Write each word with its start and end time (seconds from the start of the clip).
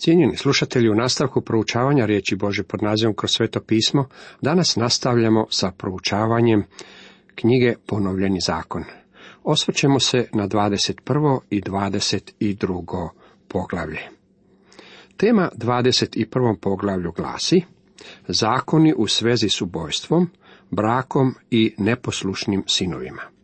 Cijenjeni 0.00 0.36
slušatelji, 0.36 0.90
u 0.90 0.94
nastavku 0.94 1.40
proučavanja 1.40 2.06
riječi 2.06 2.36
Bože 2.36 2.62
pod 2.62 2.82
nazivom 2.82 3.14
kroz 3.14 3.30
sveto 3.30 3.60
pismo, 3.60 4.08
danas 4.40 4.76
nastavljamo 4.76 5.46
sa 5.50 5.70
proučavanjem 5.70 6.64
knjige 7.34 7.74
Ponovljeni 7.86 8.38
zakon. 8.46 8.84
Osvrćemo 9.44 10.00
se 10.00 10.28
na 10.32 10.48
21. 10.48 11.40
i 11.50 11.60
22. 11.60 13.08
poglavlje. 13.48 14.00
Tema 15.16 15.50
21. 15.56 16.56
poglavlju 16.60 17.12
glasi 17.12 17.62
Zakoni 18.28 18.94
u 18.96 19.06
svezi 19.06 19.48
s 19.48 19.60
ubojstvom, 19.60 20.30
brakom 20.70 21.34
i 21.50 21.74
neposlušnim 21.78 22.64
sinovima. 22.66 23.39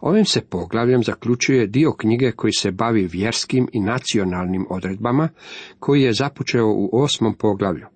Ovim 0.00 0.24
se 0.24 0.40
poglavljem 0.40 1.02
zaključuje 1.02 1.66
dio 1.66 1.92
knjige 1.92 2.32
koji 2.32 2.52
se 2.52 2.70
bavi 2.70 3.06
vjerskim 3.06 3.68
i 3.72 3.80
nacionalnim 3.80 4.66
odredbama, 4.70 5.28
koji 5.78 6.02
je 6.02 6.12
započeo 6.12 6.66
u 6.66 6.90
osmom 6.92 7.34
poglavlju. 7.34 7.86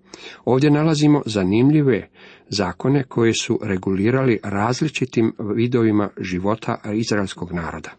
Ovdje 0.45 0.71
nalazimo 0.71 1.21
zanimljive 1.25 2.09
zakone 2.49 3.03
koji 3.03 3.33
su 3.33 3.59
regulirali 3.63 4.39
različitim 4.43 5.33
vidovima 5.39 6.09
života 6.17 6.81
izraelskog 6.93 7.51
naroda. 7.51 7.91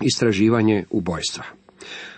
Istraživanje 0.00 0.84
ubojstva. 0.90 1.44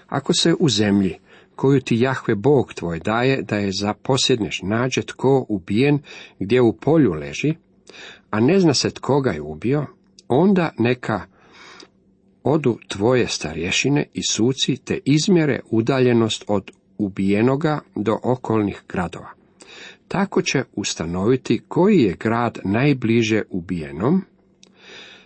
Ako 0.07 0.32
se 0.34 0.55
u 0.60 0.68
zemlji 0.68 1.15
koju 1.57 1.80
ti 1.80 2.01
Jahve 2.01 2.34
Bog 2.34 2.74
tvoj 2.74 2.98
daje 2.98 3.43
da 3.43 3.57
je 3.57 3.73
zaposjedneš 3.80 4.60
nađe 4.62 5.02
tko 5.02 5.46
ubijen 5.48 5.98
gdje 6.38 6.60
u 6.60 6.73
polju 6.73 7.12
leži, 7.12 7.55
a 8.30 8.41
ne 8.41 8.60
zna 8.60 8.74
se 8.74 8.91
tko 8.91 9.20
ga 9.20 9.30
je 9.30 9.41
ubio, 9.41 9.87
onda 10.28 10.70
neka 10.78 11.20
odu 12.42 12.78
tvoje 12.88 13.27
starješine 13.27 14.06
i 14.14 14.20
suci 14.30 14.77
te 14.77 14.98
izmjere 15.04 15.60
udaljenost 15.70 16.45
od 16.48 16.70
ubijenoga 16.98 17.80
do 17.95 18.18
okolnih 18.23 18.82
gradova. 18.88 19.30
Tako 20.09 20.43
će 20.43 20.65
ustanoviti 20.74 21.60
koji 21.68 21.99
je 21.99 22.16
grad 22.21 22.59
najbliže 22.65 23.43
ubijenom. 23.51 24.23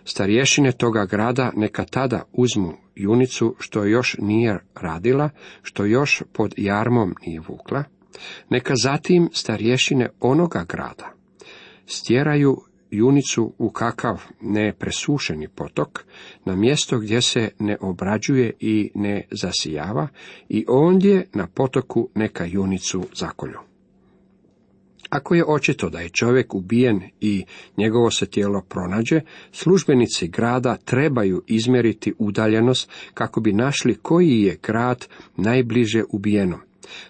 Starješine 0.05 0.73
toga 0.73 1.05
grada 1.05 1.53
neka 1.57 1.85
tada 1.85 2.23
uzmu 2.33 2.73
junicu 2.95 3.57
što 3.59 3.85
još 3.85 4.17
nije 4.19 4.59
radila, 4.75 5.31
što 5.63 5.85
još 5.85 6.23
pod 6.33 6.55
jarmom 6.57 7.15
nije 7.27 7.41
vukla, 7.41 7.85
neka 8.51 8.75
zatim 8.83 9.29
starješine 9.33 10.09
onoga 10.21 10.65
grada 10.69 11.13
stjeraju 11.87 12.61
junicu 12.93 13.53
u 13.59 13.71
kakav 13.71 14.23
nepresušeni 14.41 15.49
potok, 15.49 16.05
na 16.45 16.57
mjesto 16.57 16.99
gdje 16.99 17.23
se 17.23 17.51
ne 17.59 17.77
obrađuje 17.81 18.53
i 18.61 18.91
ne 18.95 19.23
zasijava, 19.31 20.09
i 20.49 20.65
ondje 20.69 21.27
na 21.35 21.47
potoku 21.47 22.09
neka 22.15 22.45
junicu 22.45 23.03
zakolju. 23.15 23.59
Ako 25.11 25.35
je 25.35 25.45
očito 25.47 25.91
da 25.91 26.01
je 26.01 26.09
čovjek 26.09 26.55
ubijen 26.55 27.01
i 27.21 27.45
njegovo 27.77 28.11
se 28.11 28.27
tijelo 28.27 28.63
pronađe, 28.69 29.21
službenici 29.53 30.29
grada 30.29 30.77
trebaju 30.77 31.43
izmjeriti 31.47 32.15
udaljenost 32.19 32.91
kako 33.15 33.41
bi 33.41 33.53
našli 33.53 33.95
koji 33.95 34.43
je 34.43 34.59
grad 34.63 35.07
najbliže 35.37 36.03
ubijenom. 36.09 36.61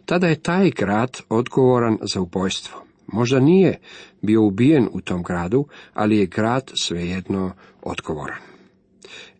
Tada 0.04 0.26
je 0.26 0.42
taj 0.42 0.70
grad 0.70 1.20
odgovoran 1.28 1.98
za 2.02 2.20
ubojstvo. 2.20 2.82
Možda 3.06 3.40
nije 3.40 3.78
bio 4.22 4.42
ubijen 4.42 4.88
u 4.92 5.00
tom 5.00 5.22
gradu, 5.22 5.66
ali 5.94 6.18
je 6.18 6.26
grad 6.26 6.70
svejedno 6.74 7.52
odgovoran. 7.82 8.38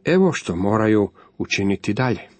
Evo 0.04 0.32
što 0.32 0.56
moraju 0.56 1.10
učiniti 1.38 1.94
dalje. 1.94 2.32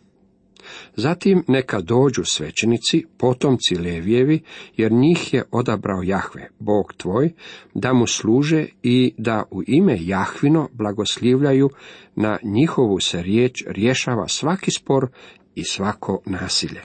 Zatim 0.96 1.44
neka 1.48 1.80
dođu 1.80 2.24
svećenici, 2.24 3.04
potomci 3.18 3.74
Levijevi, 3.74 4.40
jer 4.76 4.92
njih 4.92 5.34
je 5.34 5.44
odabrao 5.50 6.02
Jahve, 6.02 6.48
Bog 6.58 6.92
tvoj, 6.96 7.32
da 7.74 7.92
mu 7.92 8.06
služe 8.06 8.66
i 8.82 9.14
da 9.18 9.44
u 9.50 9.62
ime 9.66 9.96
Jahvino 10.00 10.68
blagoslivljaju, 10.72 11.70
na 12.14 12.38
njihovu 12.42 13.00
se 13.00 13.22
riječ 13.22 13.64
rješava 13.66 14.28
svaki 14.28 14.70
spor 14.70 15.08
i 15.54 15.64
svako 15.64 16.22
nasilje. 16.26 16.80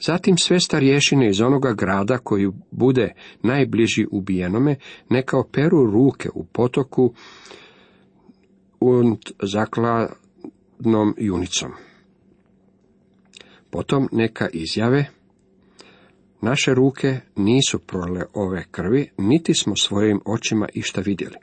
Zatim 0.00 0.38
sve 0.38 0.60
starješine 0.60 1.28
iz 1.28 1.40
onoga 1.40 1.72
grada 1.72 2.18
koji 2.18 2.50
bude 2.70 3.14
najbliži 3.42 4.06
ubijenome, 4.10 4.76
neka 5.08 5.38
operu 5.38 5.90
ruke 5.90 6.28
u 6.34 6.44
potoku 6.44 7.14
und 8.80 9.18
zakladnom 9.42 11.14
junicom. 11.18 11.72
Potom 13.70 14.08
neka 14.12 14.48
izjave, 14.52 15.06
naše 16.40 16.74
ruke 16.74 17.20
nisu 17.36 17.78
prole 17.78 18.24
ove 18.34 18.64
krvi, 18.70 19.10
niti 19.18 19.54
smo 19.54 19.76
svojim 19.76 20.20
očima 20.24 20.68
išta 20.74 21.00
vidjeli. 21.00 21.36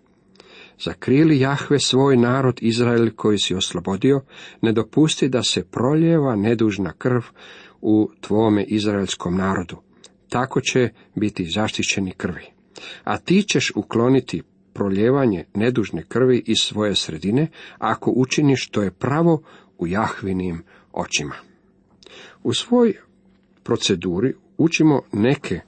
Zakrili 0.84 1.40
Jahve 1.40 1.80
svoj 1.80 2.18
narod 2.18 2.59
Izrael 2.62 3.09
koji 3.16 3.38
si 3.38 3.56
oslobodio, 3.56 4.22
ne 4.62 4.72
dopusti 4.72 5.30
da 5.30 5.44
se 5.44 5.64
proljeva 5.64 6.36
nedužna 6.36 6.94
krv 6.98 7.22
u 7.81 8.09
tvome 8.22 8.64
izraelskom 8.64 9.38
narodu. 9.38 9.78
Tako 10.30 10.62
će 10.62 10.90
biti 11.16 11.46
zaštićeni 11.46 12.12
krvi. 12.12 12.46
A 13.03 13.18
ti 13.18 13.44
ćeš 13.44 13.72
ukloniti 13.75 14.42
proljevanje 14.74 15.46
nedužne 15.53 16.03
krvi 16.08 16.44
iz 16.46 16.58
svoje 16.58 16.96
sredine, 16.96 17.47
ako 17.78 18.12
učiniš 18.16 18.68
što 18.68 18.81
je 18.81 18.91
pravo 18.91 19.41
u 19.78 19.88
Jahvinim 19.88 20.64
očima. 20.94 21.36
U 22.44 22.53
svoj 22.53 22.94
proceduri 23.64 24.34
učimo 24.58 25.02
neke 25.12 25.59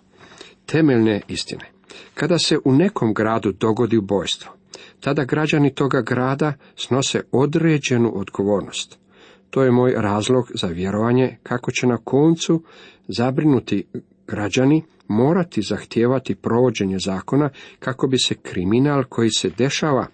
temeljne 0.65 1.21
istine. 1.27 1.71
Kada 2.13 2.37
se 2.37 2.57
u 2.65 2.71
nekom 2.71 3.13
gradu 3.13 3.51
dogodi 3.51 3.97
ubojstvo, 3.97 4.53
tada 4.99 5.23
građani 5.23 5.73
toga 5.73 6.01
grada 6.01 6.53
snose 6.75 7.21
određenu 7.31 8.11
odgovornost. 8.15 9.02
To 9.53 9.63
je 9.63 9.71
moj 9.71 9.93
razlog 9.97 10.51
za 10.53 10.67
vjerovanje 10.67 11.37
kako 11.43 11.71
će 11.71 11.87
na 11.87 11.97
koncu 11.97 12.63
zabrinuti 13.07 13.85
građani 14.27 14.83
morati 15.07 15.61
zahtijevati 15.61 16.35
provođenje 16.35 16.99
zakona 16.99 17.49
kako 17.79 18.07
bi 18.07 18.17
se 18.17 18.35
kriminal 18.35 19.03
koji 19.09 19.29
se 19.29 19.49
dešava 19.57 20.07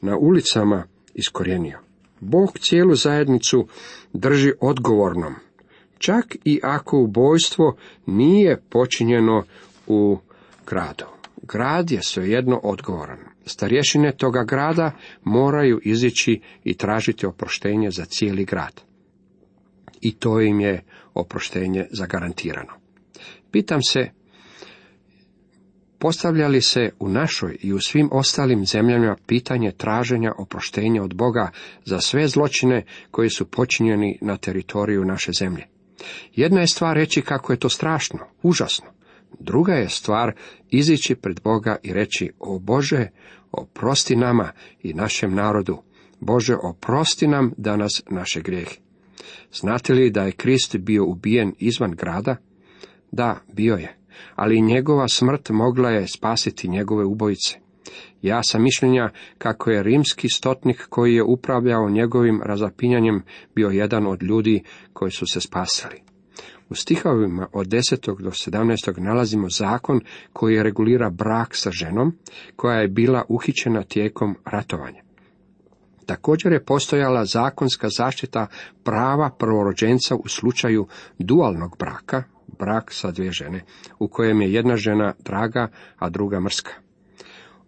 na 0.00 0.16
ulicama 0.16 0.84
iskorijenio. 1.14 1.78
Bog 2.20 2.58
cijelu 2.58 2.94
zajednicu 2.94 3.66
drži 4.12 4.52
odgovornom, 4.60 5.34
čak 5.98 6.36
i 6.44 6.60
ako 6.62 6.98
ubojstvo 6.98 7.76
nije 8.06 8.62
počinjeno 8.70 9.44
u 9.86 10.18
gradu. 10.66 11.06
Grad 11.42 11.90
je 11.90 12.02
svejedno 12.02 12.60
odgovoran. 12.62 13.31
Starješine 13.46 14.12
toga 14.16 14.44
grada 14.44 14.92
moraju 15.24 15.80
izići 15.84 16.40
i 16.64 16.74
tražiti 16.74 17.26
oproštenje 17.26 17.90
za 17.90 18.04
cijeli 18.04 18.44
grad. 18.44 18.80
I 20.00 20.12
to 20.12 20.40
im 20.40 20.60
je 20.60 20.84
oproštenje 21.14 21.86
zagarantirano. 21.90 22.72
Pitam 23.50 23.82
se, 23.82 24.10
postavlja 25.98 26.48
li 26.48 26.62
se 26.62 26.90
u 26.98 27.08
našoj 27.08 27.56
i 27.60 27.72
u 27.72 27.80
svim 27.80 28.08
ostalim 28.12 28.66
zemljama 28.66 29.16
pitanje 29.26 29.72
traženja 29.72 30.32
oproštenja 30.38 31.02
od 31.02 31.14
Boga 31.14 31.50
za 31.84 32.00
sve 32.00 32.28
zločine 32.28 32.84
koji 33.10 33.30
su 33.30 33.50
počinjeni 33.50 34.18
na 34.20 34.36
teritoriju 34.36 35.04
naše 35.04 35.32
zemlje? 35.32 35.66
Jedna 36.34 36.60
je 36.60 36.66
stvar 36.66 36.96
reći 36.96 37.22
kako 37.22 37.52
je 37.52 37.58
to 37.58 37.68
strašno, 37.68 38.18
užasno. 38.42 38.86
Druga 39.38 39.72
je 39.72 39.88
stvar 39.88 40.34
izići 40.70 41.14
pred 41.14 41.40
Boga 41.44 41.76
i 41.82 41.92
reći, 41.92 42.30
o 42.38 42.58
Bože, 42.58 43.08
oprosti 43.52 44.16
nama 44.16 44.50
i 44.82 44.94
našem 44.94 45.34
narodu. 45.34 45.82
Bože, 46.20 46.56
oprosti 46.62 47.26
nam 47.26 47.52
danas 47.56 48.02
naše 48.10 48.40
grijehe. 48.40 48.76
Znate 49.52 49.92
li 49.92 50.10
da 50.10 50.22
je 50.22 50.32
Krist 50.32 50.76
bio 50.76 51.04
ubijen 51.04 51.54
izvan 51.58 51.90
grada? 51.90 52.36
Da, 53.10 53.40
bio 53.52 53.74
je, 53.74 53.96
ali 54.34 54.60
njegova 54.60 55.08
smrt 55.08 55.50
mogla 55.50 55.90
je 55.90 56.08
spasiti 56.08 56.68
njegove 56.68 57.04
ubojice. 57.04 57.58
Ja 58.22 58.42
sam 58.42 58.62
mišljenja 58.62 59.10
kako 59.38 59.70
je 59.70 59.82
rimski 59.82 60.28
stotnik 60.28 60.86
koji 60.88 61.14
je 61.14 61.22
upravljao 61.22 61.90
njegovim 61.90 62.40
razapinjanjem 62.44 63.22
bio 63.54 63.68
jedan 63.68 64.06
od 64.06 64.22
ljudi 64.22 64.62
koji 64.92 65.10
su 65.10 65.26
se 65.26 65.40
spasili. 65.40 66.11
U 66.72 66.74
stihovima 66.74 67.46
od 67.52 67.66
10. 67.66 68.22
do 68.22 68.30
17. 68.30 69.00
nalazimo 69.00 69.48
zakon 69.50 70.00
koji 70.32 70.62
regulira 70.62 71.10
brak 71.10 71.48
sa 71.52 71.70
ženom 71.70 72.12
koja 72.56 72.80
je 72.80 72.88
bila 72.88 73.24
uhićena 73.28 73.82
tijekom 73.82 74.36
ratovanja. 74.44 75.02
Također 76.06 76.52
je 76.52 76.64
postojala 76.64 77.24
zakonska 77.24 77.88
zaštita 77.88 78.46
prava 78.84 79.30
prvorođenca 79.38 80.14
u 80.14 80.28
slučaju 80.28 80.86
dualnog 81.18 81.76
braka, 81.78 82.22
brak 82.58 82.92
sa 82.92 83.10
dvije 83.10 83.32
žene, 83.32 83.64
u 83.98 84.08
kojem 84.08 84.42
je 84.42 84.52
jedna 84.52 84.76
žena 84.76 85.14
draga, 85.18 85.68
a 85.98 86.08
druga 86.08 86.40
mrska. 86.40 86.72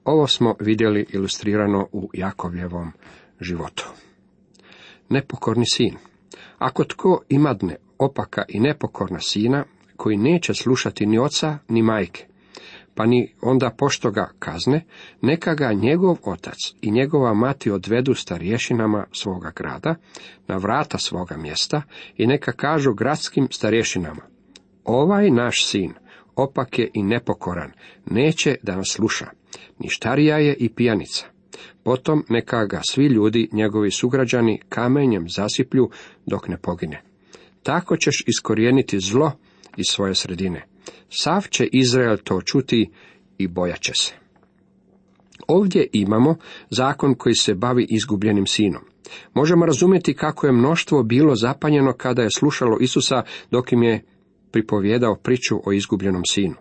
Ovo 0.04 0.26
smo 0.26 0.54
vidjeli 0.60 1.06
ilustrirano 1.08 1.88
u 1.92 2.10
Jakovljevom 2.12 2.92
životu. 3.40 3.88
Nepokorni 5.08 5.66
sin. 5.66 5.96
Ako 6.58 6.84
tko 6.84 7.22
imadne 7.28 7.76
opaka 7.98 8.42
i 8.48 8.60
nepokorna 8.60 9.20
sina, 9.20 9.64
koji 9.96 10.16
neće 10.16 10.54
slušati 10.54 11.06
ni 11.06 11.18
oca, 11.18 11.58
ni 11.68 11.82
majke, 11.82 12.26
pa 12.94 13.06
ni 13.06 13.34
onda 13.42 13.70
pošto 13.70 14.10
ga 14.10 14.30
kazne, 14.38 14.84
neka 15.20 15.54
ga 15.54 15.72
njegov 15.72 16.16
otac 16.24 16.56
i 16.80 16.90
njegova 16.90 17.34
mati 17.34 17.70
odvedu 17.70 18.14
starješinama 18.14 19.06
svoga 19.12 19.52
grada, 19.56 19.94
na 20.46 20.56
vrata 20.56 20.98
svoga 20.98 21.36
mjesta 21.36 21.82
i 22.16 22.26
neka 22.26 22.52
kažu 22.52 22.94
gradskim 22.94 23.48
starješinama, 23.50 24.22
ovaj 24.84 25.30
naš 25.30 25.66
sin, 25.66 25.92
opak 26.36 26.78
je 26.78 26.90
i 26.94 27.02
nepokoran, 27.02 27.72
neće 28.06 28.56
da 28.62 28.76
nas 28.76 28.88
sluša, 28.88 29.26
ništarija 29.78 30.38
je 30.38 30.54
i 30.54 30.68
pijanica. 30.68 31.26
Potom 31.84 32.24
neka 32.28 32.66
ga 32.66 32.80
svi 32.84 33.06
ljudi, 33.06 33.48
njegovi 33.52 33.90
sugrađani, 33.90 34.60
kamenjem 34.68 35.26
zasiplju 35.28 35.90
dok 36.26 36.48
ne 36.48 36.56
pogine. 36.56 37.02
Tako 37.64 37.96
ćeš 37.96 38.24
iskorijeniti 38.26 39.00
zlo 39.00 39.32
iz 39.76 39.84
svoje 39.90 40.14
sredine. 40.14 40.64
Sav 41.10 41.42
će 41.50 41.66
Izrael 41.72 42.16
to 42.24 42.40
čuti 42.40 42.90
i 43.38 43.48
bojaće 43.48 43.92
se. 43.94 44.12
Ovdje 45.48 45.86
imamo 45.92 46.36
zakon 46.70 47.14
koji 47.14 47.34
se 47.34 47.54
bavi 47.54 47.86
izgubljenim 47.90 48.46
sinom. 48.46 48.82
Možemo 49.34 49.66
razumjeti 49.66 50.14
kako 50.14 50.46
je 50.46 50.52
mnoštvo 50.52 51.02
bilo 51.02 51.36
zapanjeno 51.36 51.92
kada 51.92 52.22
je 52.22 52.30
slušalo 52.30 52.78
Isusa 52.80 53.22
dok 53.50 53.72
im 53.72 53.82
je 53.82 54.04
pripovjedao 54.50 55.16
priču 55.16 55.56
o 55.64 55.72
izgubljenom 55.72 56.22
sinu. 56.24 56.54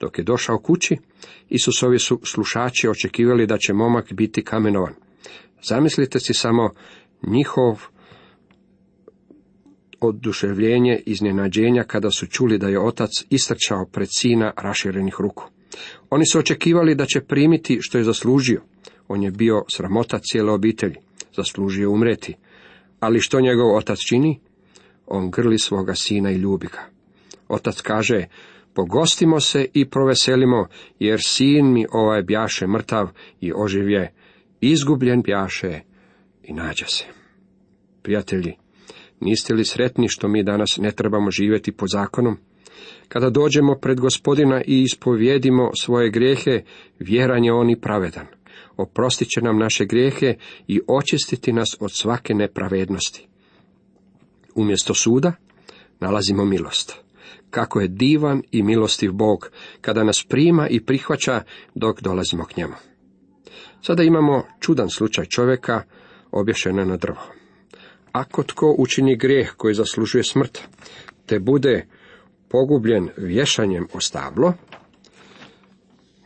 Dok 0.00 0.18
je 0.18 0.24
došao 0.24 0.58
kući, 0.58 0.96
Isusovi 1.48 1.98
su 1.98 2.20
slušači 2.24 2.88
očekivali 2.88 3.46
da 3.46 3.58
će 3.58 3.72
momak 3.72 4.12
biti 4.12 4.44
kamenovan. 4.44 4.94
Zamislite 5.68 6.20
si 6.20 6.34
samo 6.34 6.70
njihov 7.26 7.93
oduševljenje 10.06 11.02
iznenađenja 11.06 11.82
kada 11.82 12.10
su 12.10 12.26
čuli 12.26 12.58
da 12.58 12.68
je 12.68 12.80
otac 12.80 13.10
istrčao 13.30 13.86
pred 13.92 14.08
sina 14.10 14.52
raširenih 14.56 15.14
ruku. 15.18 15.44
Oni 16.10 16.26
su 16.26 16.38
očekivali 16.38 16.94
da 16.94 17.06
će 17.06 17.20
primiti 17.20 17.78
što 17.80 17.98
je 17.98 18.04
zaslužio. 18.04 18.62
On 19.08 19.22
je 19.22 19.30
bio 19.30 19.64
sramota 19.68 20.18
cijele 20.18 20.52
obitelji, 20.52 20.96
zaslužio 21.36 21.90
umreti. 21.90 22.34
Ali 23.00 23.20
što 23.20 23.40
njegov 23.40 23.76
otac 23.76 23.98
čini? 23.98 24.40
On 25.06 25.30
grli 25.30 25.58
svoga 25.58 25.94
sina 25.94 26.30
i 26.30 26.36
ljubi 26.36 26.66
ga. 26.66 26.80
Otac 27.48 27.80
kaže, 27.80 28.24
pogostimo 28.74 29.40
se 29.40 29.66
i 29.74 29.90
proveselimo, 29.90 30.66
jer 30.98 31.20
sin 31.22 31.72
mi 31.72 31.86
ovaj 31.92 32.22
bjaše 32.22 32.66
mrtav 32.66 33.08
i 33.40 33.52
oživje, 33.56 34.12
izgubljen 34.60 35.22
bjaše 35.22 35.80
i 36.42 36.52
nađa 36.52 36.86
se. 36.86 37.04
Prijatelji, 38.02 38.54
niste 39.20 39.54
li 39.54 39.64
sretni 39.64 40.08
što 40.08 40.28
mi 40.28 40.42
danas 40.42 40.78
ne 40.78 40.92
trebamo 40.92 41.30
živjeti 41.30 41.72
po 41.72 41.86
zakonom? 41.86 42.36
Kada 43.08 43.30
dođemo 43.30 43.74
pred 43.74 44.00
gospodina 44.00 44.62
i 44.66 44.82
ispovjedimo 44.82 45.70
svoje 45.80 46.10
grijehe, 46.10 46.62
vjeran 46.98 47.44
je 47.44 47.52
on 47.52 47.70
i 47.70 47.80
pravedan. 47.80 48.26
Oprostit 48.76 49.28
će 49.28 49.40
nam 49.40 49.58
naše 49.58 49.84
grijehe 49.84 50.34
i 50.68 50.80
očistiti 50.88 51.52
nas 51.52 51.76
od 51.80 51.92
svake 51.92 52.34
nepravednosti. 52.34 53.28
Umjesto 54.54 54.94
suda 54.94 55.32
nalazimo 56.00 56.44
milost. 56.44 56.96
Kako 57.50 57.80
je 57.80 57.88
divan 57.88 58.42
i 58.50 58.62
milostiv 58.62 59.12
Bog 59.12 59.50
kada 59.80 60.04
nas 60.04 60.26
prima 60.28 60.68
i 60.68 60.80
prihvaća 60.80 61.42
dok 61.74 62.02
dolazimo 62.02 62.44
k 62.44 62.56
njemu. 62.56 62.74
Sada 63.82 64.02
imamo 64.02 64.42
čudan 64.60 64.88
slučaj 64.88 65.24
čovjeka 65.24 65.82
obješena 66.30 66.84
na 66.84 66.96
drvo. 66.96 67.43
Ako 68.14 68.42
tko 68.42 68.74
učini 68.78 69.16
grijeh 69.16 69.54
koji 69.56 69.74
zaslužuje 69.74 70.24
smrt, 70.24 70.60
te 71.26 71.38
bude 71.38 71.86
pogubljen 72.48 73.08
vješanjem 73.16 73.88
o 73.92 74.00
stablo, 74.00 74.52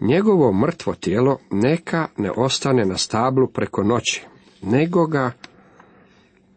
njegovo 0.01 0.53
mrtvo 0.53 0.95
tijelo 0.95 1.39
neka 1.51 2.09
ne 2.17 2.31
ostane 2.37 2.85
na 2.85 2.97
stablu 2.97 3.47
preko 3.47 3.83
noći, 3.83 4.23
nego 4.63 5.07
ga 5.07 5.33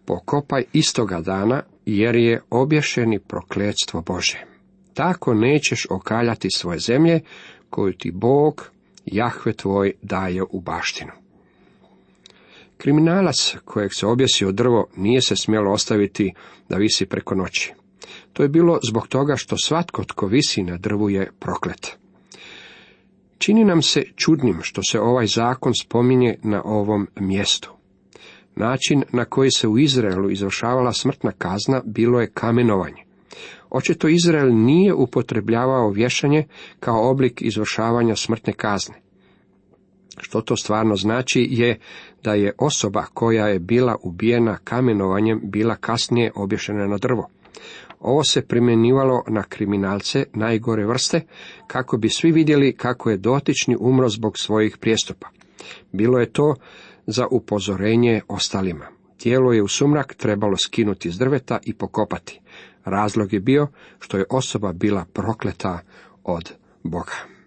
pokopaj 0.05 0.63
istoga 0.73 1.21
dana, 1.21 1.63
jer 1.85 2.15
je 2.15 2.41
obješeni 2.49 3.19
prokletstvo 3.19 4.01
Bože. 4.01 4.45
Tako 4.93 5.33
nećeš 5.33 5.87
okaljati 5.89 6.47
svoje 6.55 6.79
zemlje, 6.79 7.19
koju 7.69 7.93
ti 7.93 8.11
Bog, 8.11 8.69
Jahve 9.05 9.53
tvoj, 9.53 9.93
daje 10.01 10.43
u 10.43 10.61
baštinu. 10.61 11.20
Kriminalac 12.81 13.55
kojeg 13.65 13.91
se 13.93 14.07
objesio 14.07 14.51
drvo 14.51 14.87
nije 14.95 15.21
se 15.21 15.35
smjelo 15.35 15.71
ostaviti 15.71 16.33
da 16.69 16.77
visi 16.77 17.05
preko 17.05 17.35
noći. 17.35 17.73
To 18.33 18.43
je 18.43 18.49
bilo 18.49 18.79
zbog 18.89 19.07
toga 19.07 19.35
što 19.35 19.57
svatko 19.57 20.03
tko 20.03 20.27
visi 20.27 20.63
na 20.63 20.77
drvu 20.77 21.09
je 21.09 21.31
proklet. 21.39 21.97
Čini 23.37 23.65
nam 23.65 23.81
se 23.81 24.03
čudnim 24.15 24.59
što 24.61 24.81
se 24.83 24.99
ovaj 24.99 25.27
zakon 25.27 25.73
spominje 25.81 26.35
na 26.43 26.61
ovom 26.65 27.07
mjestu. 27.19 27.71
Način 28.55 29.03
na 29.11 29.25
koji 29.25 29.51
se 29.51 29.67
u 29.67 29.77
Izraelu 29.77 30.29
izvršavala 30.29 30.93
smrtna 30.93 31.31
kazna 31.31 31.81
bilo 31.85 32.21
je 32.21 32.31
kamenovanje. 32.33 33.03
Očito 33.69 34.07
Izrael 34.07 34.55
nije 34.55 34.93
upotrebljavao 34.93 35.89
vješanje 35.89 36.47
kao 36.79 37.09
oblik 37.09 37.41
izvršavanja 37.41 38.15
smrtne 38.15 38.53
kazne. 38.53 38.95
Što 40.21 40.41
to 40.41 40.55
stvarno 40.55 40.95
znači 40.95 41.47
je 41.51 41.79
da 42.23 42.33
je 42.33 42.53
osoba 42.57 43.05
koja 43.13 43.47
je 43.47 43.59
bila 43.59 43.95
ubijena 44.03 44.57
kamenovanjem 44.63 45.41
bila 45.43 45.75
kasnije 45.75 46.31
obješena 46.35 46.87
na 46.87 46.97
drvo. 46.97 47.29
Ovo 47.99 48.23
se 48.23 48.41
primjenjivalo 48.41 49.23
na 49.27 49.43
kriminalce 49.43 50.25
najgore 50.33 50.85
vrste, 50.85 51.21
kako 51.67 51.97
bi 51.97 52.09
svi 52.09 52.31
vidjeli 52.31 52.75
kako 52.75 53.09
je 53.09 53.17
dotični 53.17 53.77
umro 53.79 54.09
zbog 54.09 54.37
svojih 54.37 54.77
prijestupa. 54.77 55.27
Bilo 55.91 56.19
je 56.19 56.33
to 56.33 56.55
za 57.07 57.27
upozorenje 57.31 58.21
ostalima. 58.27 58.85
Tijelo 59.17 59.53
je 59.53 59.63
u 59.63 59.67
sumrak 59.67 60.13
trebalo 60.13 60.57
skinuti 60.57 61.11
s 61.11 61.17
drveta 61.17 61.59
i 61.63 61.73
pokopati. 61.73 62.39
Razlog 62.85 63.33
je 63.33 63.39
bio 63.39 63.67
što 63.99 64.17
je 64.17 64.25
osoba 64.29 64.73
bila 64.73 65.05
prokleta 65.13 65.79
od 66.23 66.53
Boga. 66.83 67.40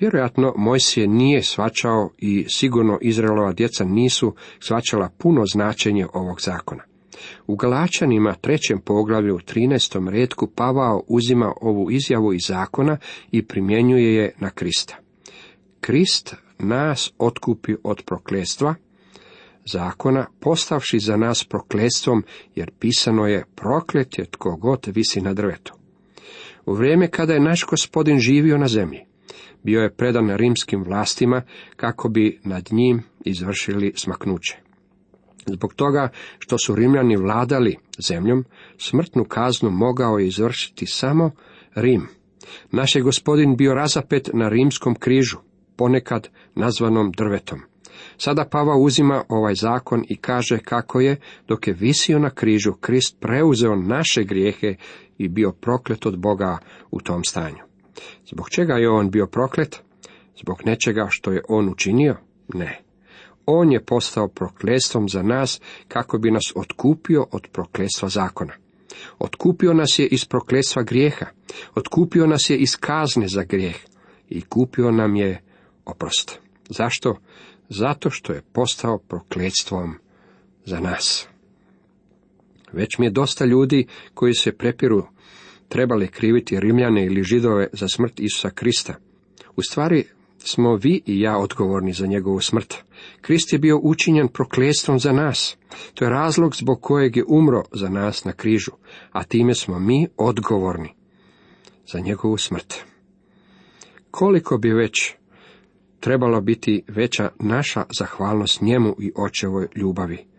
Vjerojatno 0.00 0.54
Mojsije 0.56 1.06
nije 1.06 1.42
svačao 1.42 2.10
i 2.18 2.44
sigurno 2.48 2.98
Izraelova 3.02 3.52
djeca 3.52 3.84
nisu 3.84 4.34
svačala 4.60 5.10
puno 5.18 5.42
značenje 5.52 6.06
ovog 6.12 6.40
zakona. 6.40 6.82
U 7.46 7.56
Galačanima 7.56 8.34
trećem 8.34 8.80
poglavlju 8.80 9.34
u 9.34 9.38
13. 9.38 10.08
redku 10.08 10.46
Pavao 10.46 11.02
uzima 11.08 11.52
ovu 11.60 11.90
izjavu 11.90 12.32
iz 12.32 12.40
zakona 12.48 12.96
i 13.30 13.46
primjenjuje 13.46 14.14
je 14.14 14.34
na 14.38 14.50
Krista. 14.50 14.96
Krist 15.80 16.34
nas 16.58 17.12
otkupi 17.18 17.74
od 17.84 18.02
prokletstva, 18.06 18.74
zakona, 19.64 20.26
postavši 20.40 20.98
za 20.98 21.16
nas 21.16 21.44
prokletstvom, 21.44 22.24
jer 22.54 22.70
pisano 22.78 23.26
je 23.26 23.44
proklet 23.54 24.18
je 24.18 24.24
tko 24.30 24.56
god 24.56 24.86
visi 24.94 25.20
na 25.20 25.34
drvetu. 25.34 25.74
U 26.66 26.74
vrijeme 26.74 27.10
kada 27.10 27.32
je 27.32 27.40
naš 27.40 27.64
gospodin 27.64 28.18
živio 28.18 28.58
na 28.58 28.68
zemlji, 28.68 29.09
bio 29.62 29.80
je 29.80 29.94
predan 29.94 30.36
rimskim 30.36 30.84
vlastima 30.84 31.42
kako 31.76 32.08
bi 32.08 32.40
nad 32.44 32.68
njim 32.70 33.02
izvršili 33.24 33.92
smaknuće. 33.96 34.56
Zbog 35.46 35.74
toga 35.74 36.08
što 36.38 36.58
su 36.58 36.74
Rimljani 36.74 37.16
vladali 37.16 37.76
zemljom, 38.08 38.44
smrtnu 38.78 39.24
kaznu 39.24 39.70
mogao 39.70 40.18
je 40.18 40.26
izvršiti 40.26 40.86
samo 40.86 41.30
Rim. 41.74 42.08
Naš 42.72 42.96
je 42.96 43.02
gospodin 43.02 43.56
bio 43.56 43.74
razapet 43.74 44.30
na 44.32 44.48
rimskom 44.48 44.94
križu, 44.94 45.36
ponekad 45.76 46.28
nazvanom 46.54 47.12
drvetom. 47.16 47.60
Sada 48.16 48.44
Pava 48.50 48.76
uzima 48.76 49.24
ovaj 49.28 49.54
zakon 49.54 50.04
i 50.08 50.16
kaže 50.16 50.58
kako 50.58 51.00
je, 51.00 51.16
dok 51.48 51.66
je 51.66 51.74
visio 51.74 52.18
na 52.18 52.30
križu, 52.30 52.72
Krist 52.72 53.16
preuzeo 53.20 53.76
naše 53.76 54.24
grijehe 54.24 54.74
i 55.18 55.28
bio 55.28 55.52
proklet 55.52 56.06
od 56.06 56.18
Boga 56.18 56.58
u 56.90 57.00
tom 57.00 57.24
stanju. 57.24 57.69
Zbog 58.26 58.50
čega 58.50 58.74
je 58.74 58.90
on 58.90 59.10
bio 59.10 59.26
proklet? 59.26 59.82
Zbog 60.40 60.62
nečega 60.64 61.06
što 61.10 61.32
je 61.32 61.42
on 61.48 61.68
učinio? 61.68 62.16
Ne. 62.54 62.80
On 63.46 63.72
je 63.72 63.84
postao 63.84 64.28
prokletstvom 64.28 65.08
za 65.08 65.22
nas 65.22 65.60
kako 65.88 66.18
bi 66.18 66.30
nas 66.30 66.52
otkupio 66.54 67.26
od 67.32 67.48
prokletstva 67.52 68.08
zakona. 68.08 68.52
Otkupio 69.18 69.72
nas 69.72 69.98
je 69.98 70.06
iz 70.06 70.24
prokletstva 70.24 70.82
grijeha. 70.82 71.26
Otkupio 71.74 72.26
nas 72.26 72.50
je 72.50 72.56
iz 72.56 72.76
kazne 72.76 73.28
za 73.28 73.42
grijeh. 73.42 73.76
I 74.28 74.40
kupio 74.40 74.90
nam 74.90 75.16
je 75.16 75.42
oprost. 75.84 76.38
Zašto? 76.68 77.16
Zato 77.68 78.10
što 78.10 78.32
je 78.32 78.42
postao 78.52 78.98
prokletstvom 78.98 79.94
za 80.64 80.80
nas. 80.80 81.28
Već 82.72 82.98
mi 82.98 83.06
je 83.06 83.10
dosta 83.10 83.44
ljudi 83.44 83.86
koji 84.14 84.34
se 84.34 84.52
prepiru 84.52 85.06
trebali 85.70 86.08
kriviti 86.08 86.60
Rimljane 86.60 87.06
ili 87.06 87.22
Židove 87.22 87.68
za 87.72 87.88
smrt 87.88 88.20
Isusa 88.20 88.50
Krista. 88.50 88.94
U 89.56 89.62
stvari, 89.62 90.04
smo 90.38 90.76
vi 90.76 91.02
i 91.06 91.20
ja 91.20 91.38
odgovorni 91.38 91.92
za 91.92 92.06
njegovu 92.06 92.40
smrt. 92.40 92.74
Krist 93.20 93.52
je 93.52 93.58
bio 93.58 93.80
učinjen 93.82 94.28
proklestvom 94.28 94.98
za 94.98 95.12
nas. 95.12 95.56
To 95.94 96.04
je 96.04 96.10
razlog 96.10 96.56
zbog 96.56 96.80
kojeg 96.80 97.16
je 97.16 97.24
umro 97.28 97.62
za 97.72 97.88
nas 97.88 98.24
na 98.24 98.32
križu, 98.32 98.70
a 99.12 99.24
time 99.24 99.54
smo 99.54 99.78
mi 99.78 100.08
odgovorni 100.16 100.94
za 101.92 102.00
njegovu 102.00 102.36
smrt. 102.36 102.74
Koliko 104.10 104.58
bi 104.58 104.70
već 104.72 105.14
trebalo 106.00 106.40
biti 106.40 106.82
veća 106.88 107.30
naša 107.38 107.84
zahvalnost 107.98 108.60
njemu 108.60 108.96
i 108.98 109.12
očevoj 109.16 109.68
ljubavi. 109.76 110.29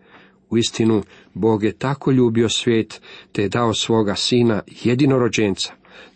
Istinu, 0.56 1.02
Bog 1.34 1.64
je 1.64 1.72
tako 1.72 2.10
ljubio 2.10 2.48
svijet, 2.48 3.00
te 3.32 3.42
je 3.42 3.48
dao 3.48 3.74
svoga 3.74 4.14
sina 4.14 4.62
jedinorođenca, 4.82 5.72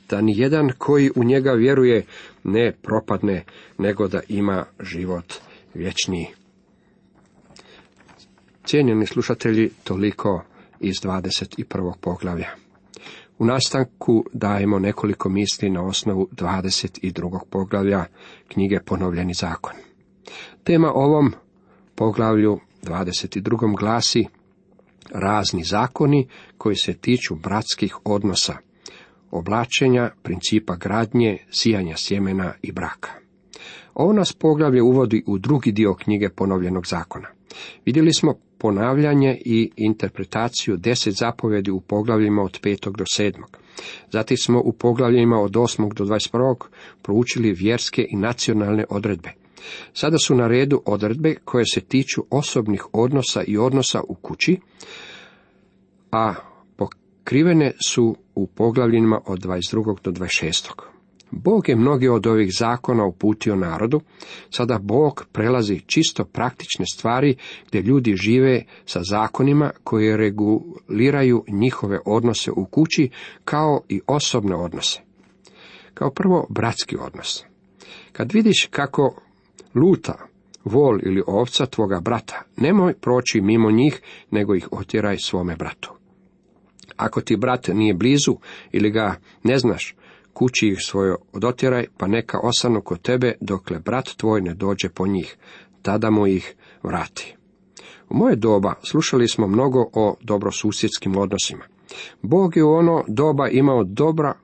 da 0.09 0.21
ni 0.21 0.39
jedan 0.39 0.73
koji 0.79 1.11
u 1.17 1.25
njega 1.25 1.53
vjeruje 1.53 2.05
ne 2.45 2.73
propadne, 2.83 3.45
nego 3.79 4.09
da 4.09 4.21
ima 4.29 4.65
život 4.81 5.35
vječniji. 5.75 6.27
Cijenjeni 8.65 9.07
slušatelji, 9.07 9.71
toliko 9.85 10.43
iz 10.81 10.97
21. 10.97 11.93
poglavlja. 12.01 12.49
U 13.39 13.45
nastanku 13.45 14.25
dajemo 14.33 14.79
nekoliko 14.79 15.29
misli 15.29 15.71
na 15.71 15.83
osnovu 15.87 16.29
22. 16.33 17.41
poglavlja 17.51 18.05
knjige 18.49 18.81
Ponovljeni 18.81 19.35
zakon. 19.35 19.73
Tema 20.65 20.93
ovom 20.93 21.33
poglavlju 21.95 22.61
22. 22.87 23.79
glasi 23.79 24.27
razni 25.11 25.65
zakoni 25.65 26.29
koji 26.59 26.77
se 26.77 26.95
tiču 26.95 27.35
bratskih 27.35 27.97
odnosa, 28.05 28.57
oblačenja, 29.31 30.11
principa 30.23 30.77
gradnje, 30.77 31.39
sijanja 31.51 31.95
sjemena 31.97 32.53
i 32.63 32.73
braka. 32.73 33.11
Ovo 33.95 34.13
nas 34.13 34.33
poglavlje 34.33 34.83
uvodi 34.83 35.23
u 35.27 35.39
drugi 35.39 35.73
dio 35.73 35.95
knjige 35.95 36.29
ponovljenog 36.29 36.87
zakona. 36.87 37.29
Vidjeli 37.85 38.13
smo 38.13 38.35
ponavljanje 38.59 39.39
i 39.45 39.71
interpretaciju 39.77 40.77
deset 40.77 41.15
zapovjedi 41.15 41.71
u 41.71 41.81
poglavljima 41.81 42.43
od 42.43 42.59
petog 42.63 42.97
do 42.97 43.05
sedmog. 43.13 43.59
Zatim 44.13 44.37
smo 44.37 44.61
u 44.61 44.73
poglavljima 44.73 45.41
od 45.41 45.57
osmog 45.57 45.95
do 45.95 46.05
21. 46.05 46.55
proučili 47.03 47.53
vjerske 47.53 48.07
i 48.11 48.17
nacionalne 48.17 48.85
odredbe. 48.91 49.46
Sada 49.93 50.19
su 50.19 50.35
na 50.35 50.49
redu 50.49 50.83
odredbe 50.87 51.35
koje 51.45 51.65
se 51.75 51.81
tiču 51.81 52.25
osobnih 52.31 52.87
odnosa 52.93 53.43
i 53.47 53.59
odnosa 53.59 54.01
u 54.09 54.15
kući, 54.15 54.61
a 56.13 56.35
pokrivene 56.77 57.73
su 57.87 58.17
u 58.35 58.47
poglavljima 58.47 59.21
od 59.27 59.39
22. 59.39 60.01
do 60.03 60.11
26. 60.11 60.71
Bog 61.31 61.69
je 61.69 61.77
mnoge 61.77 62.11
od 62.11 62.27
ovih 62.27 62.51
zakona 62.59 63.05
uputio 63.05 63.57
narodu, 63.57 64.01
sada 64.51 64.79
Bog 64.79 65.27
prelazi 65.33 65.81
čisto 65.87 66.25
praktične 66.25 66.85
stvari 66.95 67.37
gdje 67.69 67.83
ljudi 67.83 68.17
žive 68.17 68.65
sa 68.85 69.01
zakonima 69.03 69.71
koji 69.85 70.17
reguliraju 70.17 71.45
njihove 71.49 71.99
odnose 72.05 72.51
u 72.51 72.65
kući 72.65 73.11
kao 73.45 73.81
i 73.89 74.01
osobne 74.07 74.57
odnose. 74.57 75.01
Kao 75.95 76.11
prvo, 76.11 76.47
bratski 76.51 76.97
odnos. 77.01 77.45
Kad 78.13 78.33
vidiš 78.33 78.69
kako 78.71 79.21
luta, 79.77 80.27
vol 80.65 80.99
ili 81.03 81.23
ovca 81.27 81.67
tvoga 81.67 82.01
brata, 82.01 82.43
nemoj 82.57 82.95
proći 82.95 83.41
mimo 83.41 83.71
njih, 83.71 84.01
nego 84.31 84.55
ih 84.55 84.69
otjeraj 84.71 85.17
svome 85.19 85.57
bratu. 85.57 85.93
Ako 86.97 87.21
ti 87.21 87.37
brat 87.37 87.69
nije 87.69 87.95
blizu 87.95 88.37
ili 88.73 88.91
ga 88.91 89.15
ne 89.43 89.59
znaš, 89.59 89.95
kući 90.33 90.69
ih 90.69 90.79
svojo 90.81 91.17
odotjeraj, 91.33 91.87
pa 91.97 92.07
neka 92.07 92.39
osanu 92.43 92.81
kod 92.81 93.03
tebe, 93.03 93.33
dokle 93.41 93.79
brat 93.79 94.09
tvoj 94.17 94.41
ne 94.41 94.55
dođe 94.55 94.89
po 94.89 95.07
njih, 95.07 95.37
tada 95.83 96.11
mu 96.11 96.27
ih 96.27 96.55
vrati. 96.83 97.37
U 98.09 98.17
moje 98.17 98.37
doba 98.37 98.75
slušali 98.83 99.29
smo 99.29 99.47
mnogo 99.47 99.91
o 99.93 100.17
dobrosusjedskim 100.21 101.17
odnosima. 101.17 101.65
Bog 102.23 102.57
je 102.57 102.65
u 102.65 102.73
ono 102.73 103.05
doba 103.09 103.49
imao 103.49 103.85
dobra 103.85 104.35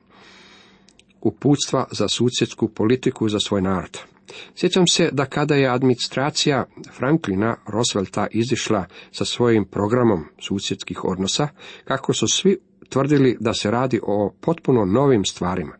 uputstva 1.21 1.85
za 1.91 2.07
susjedsku 2.07 2.67
politiku 2.67 3.29
za 3.29 3.39
svoj 3.39 3.61
narod. 3.61 4.12
Sjećam 4.55 4.87
se 4.87 5.09
da 5.11 5.25
kada 5.25 5.55
je 5.55 5.69
administracija 5.69 6.65
Franklina 6.97 7.55
Roosevelta 7.67 8.27
izišla 8.31 8.85
sa 9.11 9.25
svojim 9.25 9.65
programom 9.65 10.25
susjedskih 10.39 11.05
odnosa, 11.05 11.47
kako 11.85 12.13
su 12.13 12.27
svi 12.27 12.57
tvrdili 12.89 13.37
da 13.39 13.53
se 13.53 13.71
radi 13.71 13.99
o 14.03 14.33
potpuno 14.41 14.85
novim 14.85 15.25
stvarima. 15.25 15.73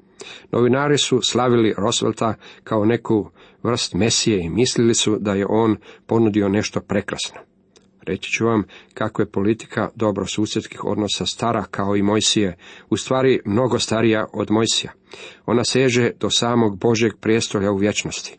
Novinari 0.51 0.97
su 0.97 1.19
slavili 1.23 1.73
Roosevelta 1.77 2.33
kao 2.63 2.85
neku 2.85 3.29
vrst 3.63 3.93
mesije 3.93 4.43
i 4.43 4.49
mislili 4.49 4.93
su 4.93 5.17
da 5.19 5.33
je 5.33 5.45
on 5.49 5.77
ponudio 6.07 6.49
nešto 6.49 6.81
prekrasno. 6.81 7.39
Reći 8.01 8.31
ću 8.31 8.45
vam 8.45 8.63
kako 8.93 9.21
je 9.21 9.31
politika 9.31 9.89
dobro 9.95 10.25
susjedskih 10.25 10.85
odnosa 10.85 11.25
stara 11.25 11.63
kao 11.71 11.95
i 11.95 12.03
Mojsije, 12.03 12.57
u 12.89 12.97
stvari 12.97 13.39
mnogo 13.45 13.79
starija 13.79 14.25
od 14.33 14.51
Mojsija. 14.51 14.91
Ona 15.45 15.63
seže 15.63 16.11
do 16.19 16.29
samog 16.29 16.79
Božeg 16.79 17.11
prijestolja 17.21 17.71
u 17.71 17.77
vječnosti. 17.77 18.37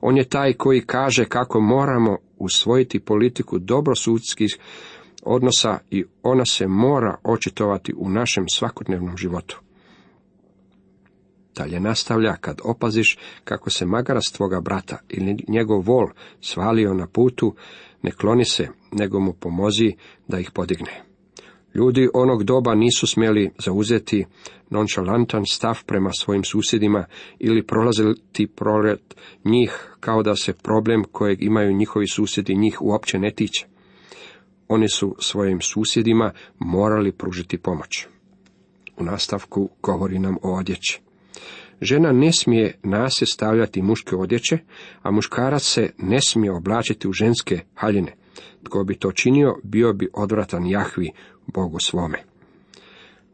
On 0.00 0.16
je 0.16 0.28
taj 0.28 0.52
koji 0.52 0.80
kaže 0.80 1.24
kako 1.24 1.60
moramo 1.60 2.18
usvojiti 2.38 3.00
politiku 3.00 3.58
dobrosudskih 3.58 4.58
odnosa 5.22 5.78
i 5.90 6.04
ona 6.22 6.44
se 6.44 6.66
mora 6.66 7.16
očitovati 7.22 7.94
u 7.96 8.08
našem 8.08 8.44
svakodnevnom 8.48 9.16
životu. 9.16 9.60
Dalje 11.56 11.80
nastavlja 11.80 12.36
kad 12.36 12.60
opaziš 12.64 13.18
kako 13.44 13.70
se 13.70 13.86
magaras 13.86 14.32
tvoga 14.32 14.60
brata 14.60 14.98
ili 15.08 15.36
njegov 15.48 15.80
vol 15.80 16.06
svalio 16.40 16.94
na 16.94 17.06
putu, 17.06 17.54
ne 18.02 18.10
kloni 18.10 18.44
se, 18.44 18.68
nego 18.92 19.20
mu 19.20 19.32
pomozi 19.32 19.92
da 20.28 20.40
ih 20.40 20.50
podigne. 20.50 21.13
Ljudi 21.74 22.08
onog 22.14 22.44
doba 22.44 22.74
nisu 22.74 23.06
smjeli 23.06 23.50
zauzeti 23.58 24.24
nonchalantan 24.70 25.46
stav 25.46 25.84
prema 25.86 26.10
svojim 26.12 26.44
susjedima 26.44 27.04
ili 27.38 27.66
prolaziti 27.66 28.46
prored 28.46 29.00
njih 29.44 29.96
kao 30.00 30.22
da 30.22 30.36
se 30.36 30.52
problem 30.52 31.04
kojeg 31.12 31.42
imaju 31.42 31.72
njihovi 31.72 32.06
susjedi 32.06 32.54
njih 32.56 32.82
uopće 32.82 33.18
ne 33.18 33.30
tiče. 33.30 33.66
Oni 34.68 34.88
su 34.88 35.16
svojim 35.18 35.60
susjedima 35.60 36.32
morali 36.58 37.12
pružiti 37.12 37.58
pomoć. 37.58 38.06
U 38.96 39.04
nastavku 39.04 39.68
govori 39.82 40.18
nam 40.18 40.36
o 40.42 40.58
odjeći. 40.58 41.00
Žena 41.80 42.12
ne 42.12 42.32
smije 42.32 42.78
nase 42.82 43.26
stavljati 43.26 43.82
muške 43.82 44.16
odjeće, 44.16 44.58
a 45.02 45.10
muškarac 45.10 45.62
se 45.62 45.90
ne 45.98 46.20
smije 46.20 46.52
oblačiti 46.52 47.08
u 47.08 47.12
ženske 47.12 47.60
haljine. 47.74 48.12
Tko 48.64 48.84
bi 48.84 48.94
to 48.94 49.12
činio, 49.12 49.56
bio 49.62 49.92
bi 49.92 50.08
odvratan 50.12 50.66
Jahvi, 50.66 51.10
Bogu 51.46 51.78
svome. 51.80 52.18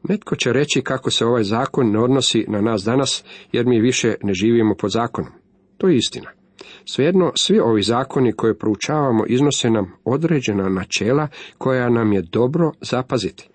Netko 0.08 0.36
će 0.36 0.52
reći 0.52 0.82
kako 0.82 1.10
se 1.10 1.26
ovaj 1.26 1.42
zakon 1.42 1.90
ne 1.90 1.98
odnosi 1.98 2.44
na 2.48 2.60
nas 2.60 2.82
danas, 2.82 3.24
jer 3.52 3.66
mi 3.66 3.80
više 3.80 4.14
ne 4.22 4.34
živimo 4.34 4.74
pod 4.74 4.90
zakonom. 4.90 5.32
To 5.76 5.88
je 5.88 5.96
istina. 5.96 6.30
Svejedno, 6.84 7.32
svi 7.36 7.58
ovi 7.58 7.82
zakoni 7.82 8.32
koje 8.32 8.58
proučavamo 8.58 9.24
iznose 9.26 9.70
nam 9.70 9.92
određena 10.04 10.68
načela 10.68 11.28
koja 11.58 11.88
nam 11.88 12.12
je 12.12 12.22
dobro 12.22 12.72
zapaziti. 12.80 13.48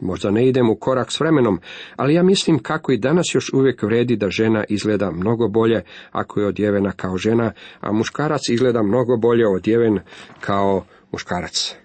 Možda 0.00 0.30
ne 0.30 0.48
idem 0.48 0.70
u 0.70 0.76
korak 0.76 1.12
s 1.12 1.20
vremenom, 1.20 1.60
ali 1.96 2.14
ja 2.14 2.22
mislim 2.22 2.58
kako 2.58 2.92
i 2.92 2.98
danas 2.98 3.26
još 3.34 3.52
uvijek 3.52 3.82
vredi 3.82 4.16
da 4.16 4.30
žena 4.30 4.64
izgleda 4.68 5.10
mnogo 5.10 5.48
bolje 5.48 5.82
ako 6.12 6.40
je 6.40 6.46
odjevena 6.46 6.92
kao 6.92 7.16
žena, 7.16 7.52
a 7.80 7.92
muškarac 7.92 8.48
izgleda 8.48 8.82
mnogo 8.82 9.16
bolje 9.16 9.48
odjeven 9.48 9.98
kao 10.40 10.84
muškarac. 11.12 11.76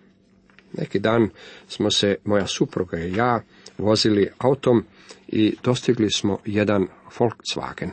Neki 0.77 0.99
dan 0.99 1.29
smo 1.67 1.91
se, 1.91 2.15
moja 2.25 2.47
supruga 2.47 2.99
i 2.99 3.15
ja, 3.15 3.41
vozili 3.77 4.29
autom 4.37 4.83
i 5.27 5.55
dostigli 5.63 6.11
smo 6.11 6.37
jedan 6.45 6.87
Volkswagen. 7.17 7.89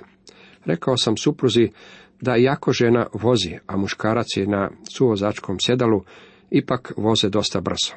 Rekao 0.64 0.96
sam 0.96 1.16
supruzi 1.16 1.70
da 2.20 2.36
iako 2.36 2.72
žena 2.72 3.06
vozi, 3.12 3.58
a 3.66 3.76
muškarac 3.76 4.26
je 4.36 4.46
na 4.46 4.70
suvozačkom 4.96 5.56
sjedalu, 5.60 6.04
ipak 6.50 6.92
voze 6.96 7.28
dosta 7.28 7.60
brzo. 7.60 7.94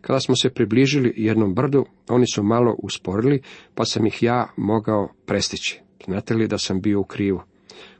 Kada 0.00 0.20
smo 0.20 0.34
se 0.36 0.50
približili 0.50 1.14
jednom 1.16 1.54
brdu, 1.54 1.86
oni 2.08 2.26
su 2.34 2.42
malo 2.42 2.76
usporili, 2.78 3.42
pa 3.74 3.84
sam 3.84 4.06
ih 4.06 4.22
ja 4.22 4.48
mogao 4.56 5.08
prestići. 5.26 5.80
Znate 6.04 6.34
li 6.34 6.48
da 6.48 6.58
sam 6.58 6.80
bio 6.80 7.00
u 7.00 7.04
krivu? 7.04 7.42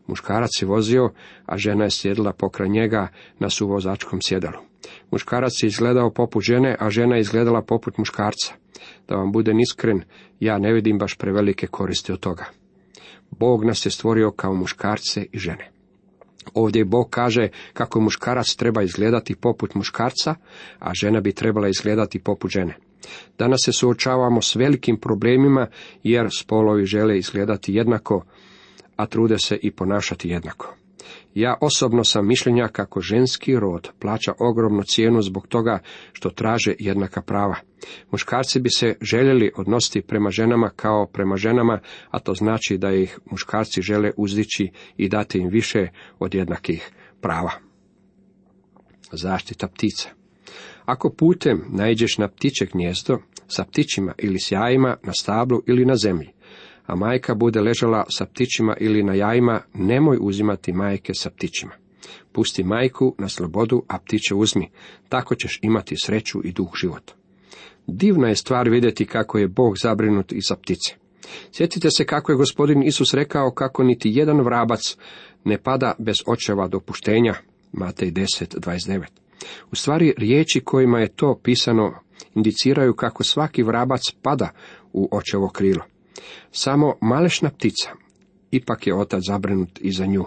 Muškarac 0.07 0.63
je 0.63 0.67
vozio, 0.67 1.11
a 1.47 1.59
žena 1.59 1.85
je 1.85 1.91
sjedila 1.91 2.33
pokraj 2.33 2.69
njega 2.69 3.09
na 3.39 3.51
suvozačkom 3.51 4.21
sjedalu. 4.23 4.70
Muškarac 5.11 5.53
je 5.63 5.67
izgledao 5.67 6.11
poput 6.11 6.43
žene, 6.43 6.77
a 6.81 6.91
žena 6.91 7.17
je 7.17 7.21
izgledala 7.21 7.63
poput 7.63 7.99
muškarca. 7.99 8.55
Da 9.09 9.17
vam 9.17 9.33
budem 9.33 9.61
iskren, 9.61 10.03
ja 10.41 10.59
ne 10.59 10.73
vidim 10.73 10.99
baš 10.99 11.15
prevelike 11.15 11.67
koristi 11.67 12.13
od 12.13 12.21
toga. 12.21 12.45
Bog 13.31 13.65
nas 13.65 13.87
je 13.87 13.91
stvorio 13.91 14.31
kao 14.31 14.55
muškarce 14.55 15.27
i 15.33 15.39
žene. 15.39 15.71
Ovdje 16.55 16.85
Bog 16.85 17.11
kaže 17.11 17.49
kako 17.73 18.01
muškarac 18.01 18.55
treba 18.55 18.83
izgledati 18.83 19.35
poput 19.35 19.75
muškarca, 19.75 20.35
a 20.79 20.95
žena 20.95 21.21
bi 21.21 21.33
trebala 21.33 21.69
izgledati 21.69 22.19
poput 22.19 22.51
žene. 22.51 22.77
Danas 23.39 23.61
se 23.65 23.73
suočavamo 23.73 24.43
s 24.43 24.55
velikim 24.55 24.97
problemima 25.01 25.67
jer 26.03 26.29
spolovi 26.39 26.85
žele 26.87 27.19
izgledati 27.19 27.75
jednako, 27.75 28.25
a 28.97 29.07
trude 29.07 29.39
se 29.39 29.59
i 29.63 29.71
ponašati 29.71 30.29
jednako. 30.29 30.75
Ja 31.35 31.57
osobno 31.61 32.05
sam 32.05 32.27
mišljenja 32.27 32.69
kako 32.69 33.01
ženski 33.01 33.57
rod 33.57 33.91
plaća 33.99 34.33
ogromnu 34.39 34.83
cijenu 34.83 35.23
zbog 35.23 35.47
toga 35.47 35.79
što 36.13 36.31
traže 36.31 36.75
jednaka 36.79 37.23
prava. 37.23 37.57
Muškarci 38.11 38.61
bi 38.61 38.71
se 38.71 38.97
željeli 39.01 39.53
odnositi 39.57 40.03
prema 40.03 40.31
ženama 40.31 40.71
kao 40.77 41.07
prema 41.07 41.37
ženama, 41.37 41.81
a 42.11 42.19
to 42.19 42.35
znači 42.35 42.79
da 42.79 42.93
ih 42.93 43.19
muškarci 43.31 43.83
žele 43.83 44.11
uzdići 44.17 44.71
i 44.97 45.09
dati 45.09 45.39
im 45.39 45.49
više 45.49 45.89
od 46.19 46.35
jednakih 46.35 46.91
prava. 47.21 47.53
Zaštita 49.13 49.69
ptica 49.69 50.09
Ako 50.85 51.11
putem 51.11 51.65
naiđeš 51.69 52.19
na 52.19 52.29
ptiče 52.29 52.67
gnjezdo 52.73 53.19
sa 53.47 53.65
ptićima 53.65 54.15
ili 54.19 54.41
s 54.41 54.53
jajima 54.53 54.97
na 55.03 55.13
stablu 55.13 55.63
ili 55.67 55.85
na 55.85 55.97
zemlji, 55.97 56.29
a 56.91 56.97
majka 56.97 57.35
bude 57.35 57.61
ležala 57.61 58.05
sa 58.09 58.27
ptićima 58.27 58.77
ili 58.81 59.03
na 59.03 59.15
jajima, 59.15 59.61
nemoj 59.75 60.19
uzimati 60.21 60.73
majke 60.73 61.15
sa 61.15 61.31
ptićima. 61.31 61.73
Pusti 62.33 62.63
majku 62.65 63.15
na 63.19 63.29
slobodu, 63.29 63.83
a 63.89 63.99
ptiće 63.99 64.35
uzmi, 64.35 64.71
tako 65.09 65.35
ćeš 65.35 65.59
imati 65.63 65.95
sreću 65.97 66.41
i 66.45 66.53
duh 66.53 66.71
života. 66.81 67.15
Divna 67.87 68.29
je 68.29 68.37
stvar 68.37 68.69
vidjeti 68.69 69.07
kako 69.07 69.39
je 69.39 69.49
Bog 69.49 69.75
zabrinut 69.83 70.33
i 70.33 70.41
za 70.49 70.57
ptice. 70.57 70.95
Sjetite 71.53 71.91
se 71.91 72.05
kako 72.05 72.33
je 72.33 72.37
gospodin 72.37 72.83
Isus 72.83 73.15
rekao 73.15 73.51
kako 73.51 73.85
niti 73.85 74.11
jedan 74.15 74.41
vrabac 74.41 74.97
ne 75.45 75.63
pada 75.63 75.95
bez 75.99 76.17
očeva 76.27 76.69
dopuštenja, 76.69 77.35
Matej 77.73 78.11
10.29. 78.13 79.05
U 79.73 79.77
stvari 79.77 80.15
riječi 80.19 80.61
kojima 80.61 81.01
je 81.01 81.09
to 81.09 81.41
pisano 81.43 81.95
indiciraju 82.35 82.95
kako 82.95 83.25
svaki 83.25 83.63
vrabac 83.63 84.01
pada 84.23 84.51
u 84.93 85.09
očevo 85.13 85.49
krilo. 85.49 85.85
Samo 86.51 86.95
malešna 87.01 87.51
ptica, 87.51 87.91
ipak 88.51 88.87
je 88.87 88.95
otac 88.95 89.23
zabrinut 89.27 89.79
i 89.81 89.93
za 89.93 90.07
nju. 90.07 90.25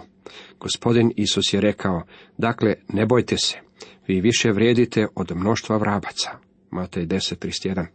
Gospodin 0.60 1.12
Isus 1.16 1.52
je 1.52 1.60
rekao, 1.60 2.02
dakle, 2.38 2.74
ne 2.88 3.06
bojte 3.06 3.36
se, 3.36 3.58
vi 4.06 4.20
više 4.20 4.52
vrijedite 4.52 5.06
od 5.14 5.36
mnoštva 5.36 5.76
vrabaca. 5.76 6.30
Matej 6.70 7.06
10.31. 7.06 7.86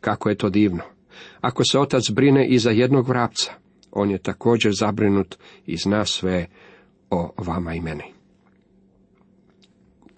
Kako 0.00 0.28
je 0.28 0.36
to 0.36 0.50
divno. 0.50 0.82
Ako 1.40 1.64
se 1.64 1.78
otac 1.78 2.02
brine 2.10 2.48
i 2.48 2.58
za 2.58 2.70
jednog 2.70 3.08
vrapca, 3.08 3.52
on 3.90 4.10
je 4.10 4.18
također 4.18 4.72
zabrinut 4.74 5.36
i 5.66 5.76
zna 5.76 6.04
sve 6.04 6.46
o 7.10 7.32
vama 7.36 7.74
i 7.74 7.80
meni. 7.80 8.04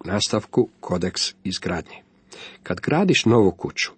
Nastavku 0.04 0.68
kodeks 0.80 1.20
izgradnje. 1.44 1.96
Kad 2.62 2.80
gradiš 2.80 3.24
novu 3.24 3.50
kuću, 3.50 3.90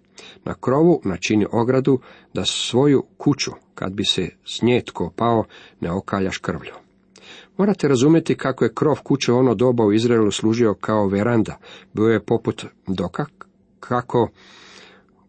na 0.45 0.53
krovu 0.53 1.01
načini 1.03 1.45
ogradu 1.51 1.99
da 2.33 2.45
svoju 2.45 3.03
kuću, 3.17 3.51
kad 3.75 3.93
bi 3.93 4.03
se 4.05 4.29
s 4.45 4.61
nje 4.61 4.81
tko 4.85 5.11
pao, 5.15 5.43
ne 5.79 5.91
okaljaš 5.91 6.37
krvlju. 6.37 6.73
Morate 7.57 7.87
razumjeti 7.87 8.35
kako 8.35 8.65
je 8.65 8.73
krov 8.73 8.99
kuće 9.03 9.31
ono 9.31 9.55
doba 9.55 9.85
u 9.85 9.93
Izraelu 9.93 10.31
služio 10.31 10.73
kao 10.73 11.07
veranda, 11.07 11.57
bio 11.93 12.07
je 12.07 12.25
poput 12.25 12.65
doka, 12.87 13.25
kako 13.79 14.29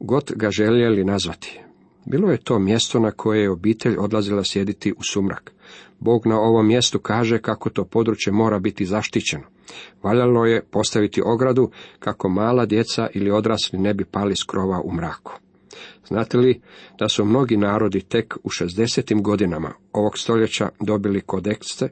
god 0.01 0.33
ga 0.37 0.51
željeli 0.51 1.05
nazvati. 1.05 1.61
Bilo 2.07 2.31
je 2.31 2.45
to 2.45 2.59
mjesto 2.59 3.01
na 3.01 3.11
koje 3.11 3.43
je 3.43 3.51
obitelj 3.51 3.97
odlazila 3.99 4.45
sjediti 4.45 4.93
u 4.93 5.03
sumrak. 5.03 5.53
Bog 6.03 6.27
na 6.27 6.41
ovom 6.41 6.67
mjestu 6.67 6.99
kaže 6.99 7.39
kako 7.39 7.71
to 7.71 7.85
područje 7.85 8.33
mora 8.33 8.59
biti 8.59 8.87
zaštićeno. 8.87 9.45
Valjalo 10.03 10.47
je 10.47 10.65
postaviti 10.71 11.23
ogradu 11.25 11.71
kako 11.99 12.29
mala 12.29 12.67
djeca 12.67 13.09
ili 13.15 13.31
odrasli 13.31 13.79
ne 13.79 13.95
bi 13.95 14.05
pali 14.05 14.37
s 14.37 14.43
krova 14.43 14.81
u 14.85 14.93
mraku. 14.93 15.33
Znate 16.09 16.39
li 16.39 16.61
da 16.99 17.09
su 17.09 17.25
mnogi 17.25 17.57
narodi 17.57 18.01
tek 18.01 18.37
u 18.45 18.49
60. 18.49 19.23
godinama 19.23 19.73
ovog 19.93 20.19
stoljeća 20.19 20.69
dobili 20.81 21.21
kodekste 21.21 21.89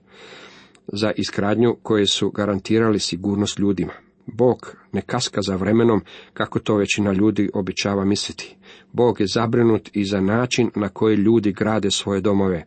za 0.86 1.12
izgradnju 1.16 1.76
koje 1.82 2.06
su 2.06 2.30
garantirali 2.30 2.98
sigurnost 2.98 3.58
ljudima? 3.58 3.92
Bog 4.26 4.76
ne 4.92 5.00
kaska 5.00 5.42
za 5.42 5.56
vremenom, 5.56 6.00
kako 6.32 6.58
to 6.58 6.76
većina 6.76 7.12
ljudi 7.12 7.50
običava 7.54 8.04
misliti. 8.04 8.56
Bog 8.92 9.20
je 9.20 9.26
zabrinut 9.26 9.90
i 9.92 10.04
za 10.04 10.20
način 10.20 10.70
na 10.74 10.88
koji 10.88 11.16
ljudi 11.16 11.52
grade 11.52 11.90
svoje 11.90 12.20
domove. 12.20 12.64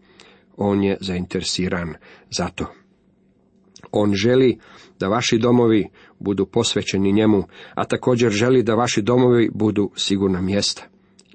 On 0.57 0.83
je 0.83 0.97
zainteresiran 1.01 1.93
za 2.37 2.47
to. 2.55 2.65
On 3.91 4.13
želi 4.13 4.59
da 4.99 5.07
vaši 5.07 5.37
domovi 5.37 5.87
budu 6.19 6.45
posvećeni 6.45 7.11
njemu, 7.11 7.43
a 7.75 7.85
također 7.85 8.31
želi 8.31 8.63
da 8.63 8.75
vaši 8.75 9.01
domovi 9.01 9.49
budu 9.53 9.91
sigurna 9.95 10.41
mjesta. 10.41 10.83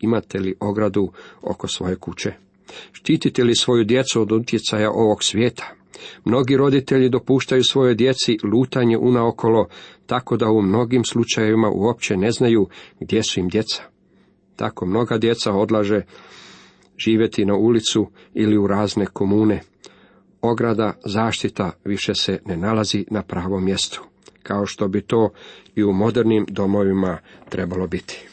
Imate 0.01 0.39
li 0.39 0.55
ogradu 0.61 1.13
oko 1.43 1.69
svoje 1.69 1.97
kuće? 1.97 2.33
Štitite 2.93 3.45
li 3.45 3.57
svoju 3.57 3.85
djecu 3.85 4.23
od 4.23 4.33
utjecaja 4.33 4.91
ovog 4.91 5.25
svijeta? 5.25 5.75
Mnogi 6.25 6.57
roditelji 6.57 7.09
dopuštaju 7.09 7.65
svojoj 7.65 7.95
djeci 7.95 8.39
lutanje 8.45 8.99
unaokolo, 8.99 9.69
tako 10.07 10.37
da 10.37 10.51
u 10.51 10.63
mnogim 10.63 11.05
slučajevima 11.05 11.71
uopće 11.75 12.17
ne 12.17 12.31
znaju 12.31 12.69
gdje 13.01 13.23
su 13.23 13.41
im 13.41 13.49
djeca. 13.49 13.83
Tako 14.57 14.87
mnoga 14.87 15.19
djeca 15.19 15.53
odlaže 15.53 16.03
živjeti 16.99 17.45
na 17.45 17.55
ulicu 17.55 18.11
ili 18.35 18.59
u 18.59 18.67
razne 18.67 19.07
komune. 19.07 19.61
Ograda 20.41 20.93
zaštita 21.05 21.71
više 21.85 22.15
se 22.15 22.41
ne 22.47 22.57
nalazi 22.57 23.05
na 23.11 23.23
pravom 23.23 23.65
mjestu, 23.65 24.05
kao 24.43 24.67
što 24.67 24.89
bi 24.89 25.01
to 25.01 25.31
i 25.75 25.85
u 25.85 25.93
modernim 25.93 26.47
domovima 26.49 27.19
trebalo 27.49 27.87
biti. 27.87 28.29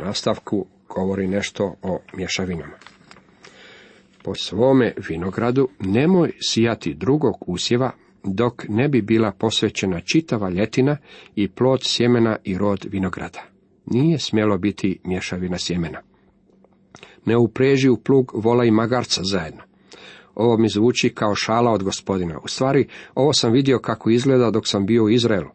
nastavku 0.00 0.66
govori 0.88 1.26
nešto 1.26 1.74
o 1.82 1.98
mješavinama 2.14 2.74
po 4.28 4.34
svome 4.34 4.94
vinogradu 5.08 5.68
nemoj 5.80 6.32
sijati 6.40 6.94
drugog 6.94 7.34
usjeva 7.46 7.90
dok 8.24 8.64
ne 8.68 8.88
bi 8.88 9.02
bila 9.02 9.32
posvećena 9.32 10.00
čitava 10.00 10.50
ljetina 10.50 10.96
i 11.36 11.48
plod 11.48 11.80
sjemena 11.82 12.36
i 12.44 12.58
rod 12.58 12.86
vinograda. 12.90 13.42
Nije 13.86 14.18
smjelo 14.18 14.58
biti 14.58 14.98
mješavina 15.04 15.58
sjemena. 15.58 16.00
Ne 17.28 17.36
upreži 17.36 17.88
u 17.88 17.96
plug 17.96 18.32
vola 18.34 18.64
i 18.64 18.70
magarca 18.70 19.20
zajedno. 19.24 19.62
Ovo 20.34 20.56
mi 20.56 20.68
zvuči 20.68 21.14
kao 21.14 21.34
šala 21.34 21.72
od 21.72 21.82
gospodina. 21.82 22.38
U 22.44 22.48
stvari, 22.48 22.88
ovo 23.14 23.32
sam 23.32 23.52
vidio 23.52 23.78
kako 23.78 24.10
izgleda 24.10 24.50
dok 24.50 24.68
sam 24.68 24.86
bio 24.86 25.04
u 25.04 25.10
Izraelu. 25.10 25.48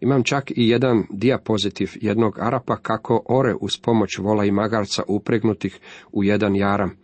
Imam 0.00 0.22
čak 0.22 0.50
i 0.50 0.68
jedan 0.68 1.04
diapozitiv 1.10 1.90
jednog 1.94 2.38
Arapa 2.38 2.76
kako 2.76 3.22
ore 3.28 3.54
uz 3.60 3.76
pomoć 3.76 4.18
vola 4.18 4.44
i 4.44 4.50
magarca 4.50 5.02
upregnutih 5.08 5.78
u 6.12 6.24
jedan 6.24 6.56
jaram. 6.56 6.96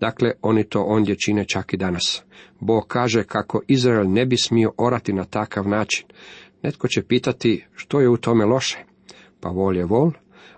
Dakle, 0.00 0.32
oni 0.42 0.64
to 0.64 0.82
ondje 0.82 1.16
čine 1.16 1.44
čak 1.44 1.74
i 1.74 1.76
danas. 1.76 2.22
Bog 2.60 2.86
kaže 2.86 3.24
kako 3.24 3.60
Izrael 3.66 4.12
ne 4.12 4.26
bi 4.26 4.36
smio 4.36 4.72
orati 4.76 5.12
na 5.12 5.24
takav 5.24 5.68
način. 5.68 6.06
Netko 6.62 6.88
će 6.88 7.02
pitati 7.02 7.64
što 7.74 8.00
je 8.00 8.08
u 8.08 8.16
tome 8.16 8.44
loše. 8.44 8.78
Pa 9.40 9.48
vol 9.48 9.76
je 9.76 9.84
vol, 9.84 10.10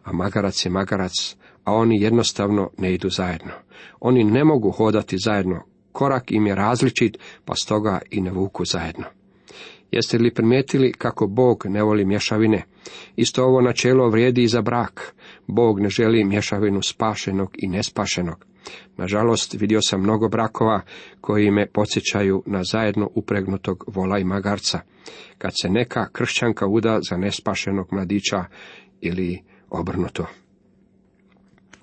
a 0.05 0.12
magarac 0.12 0.64
je 0.66 0.70
magarac, 0.70 1.37
a 1.64 1.73
oni 1.73 2.03
jednostavno 2.03 2.70
ne 2.79 2.94
idu 2.94 3.09
zajedno. 3.11 3.53
Oni 4.01 4.25
ne 4.25 4.44
mogu 4.44 4.70
hodati 4.70 5.16
zajedno, 5.25 5.62
korak 5.92 6.33
im 6.33 6.46
je 6.46 6.55
različit, 6.55 7.18
pa 7.44 7.55
stoga 7.55 7.99
i 8.11 8.20
ne 8.20 8.31
vuku 8.31 8.64
zajedno. 8.64 9.05
Jeste 9.90 10.18
li 10.18 10.35
primijetili 10.35 10.92
kako 10.92 11.27
Bog 11.27 11.64
ne 11.68 11.83
voli 11.83 12.05
mješavine? 12.05 12.62
Isto 13.16 13.44
ovo 13.44 13.61
načelo 13.61 14.09
vrijedi 14.09 14.42
i 14.42 14.49
za 14.49 14.62
brak. 14.62 15.14
Bog 15.46 15.81
ne 15.81 15.88
želi 15.88 16.25
mješavinu 16.25 16.83
spašenog 16.83 17.51
i 17.55 17.68
nespašenog. 17.68 18.46
Nažalost, 18.96 19.55
vidio 19.55 19.83
sam 19.83 20.01
mnogo 20.01 20.29
brakova 20.29 20.81
koji 21.20 21.51
me 21.51 21.66
podsjećaju 21.66 22.42
na 22.46 22.64
zajedno 22.64 23.11
upregnutog 23.14 23.85
vola 23.87 24.18
i 24.18 24.25
magarca, 24.25 24.81
kad 25.38 25.53
se 25.62 25.68
neka 25.68 26.09
kršćanka 26.12 26.66
uda 26.66 26.99
za 27.11 27.16
nespašenog 27.16 27.88
mladića 27.92 28.44
ili 29.01 29.42
obrnuto. 29.70 30.27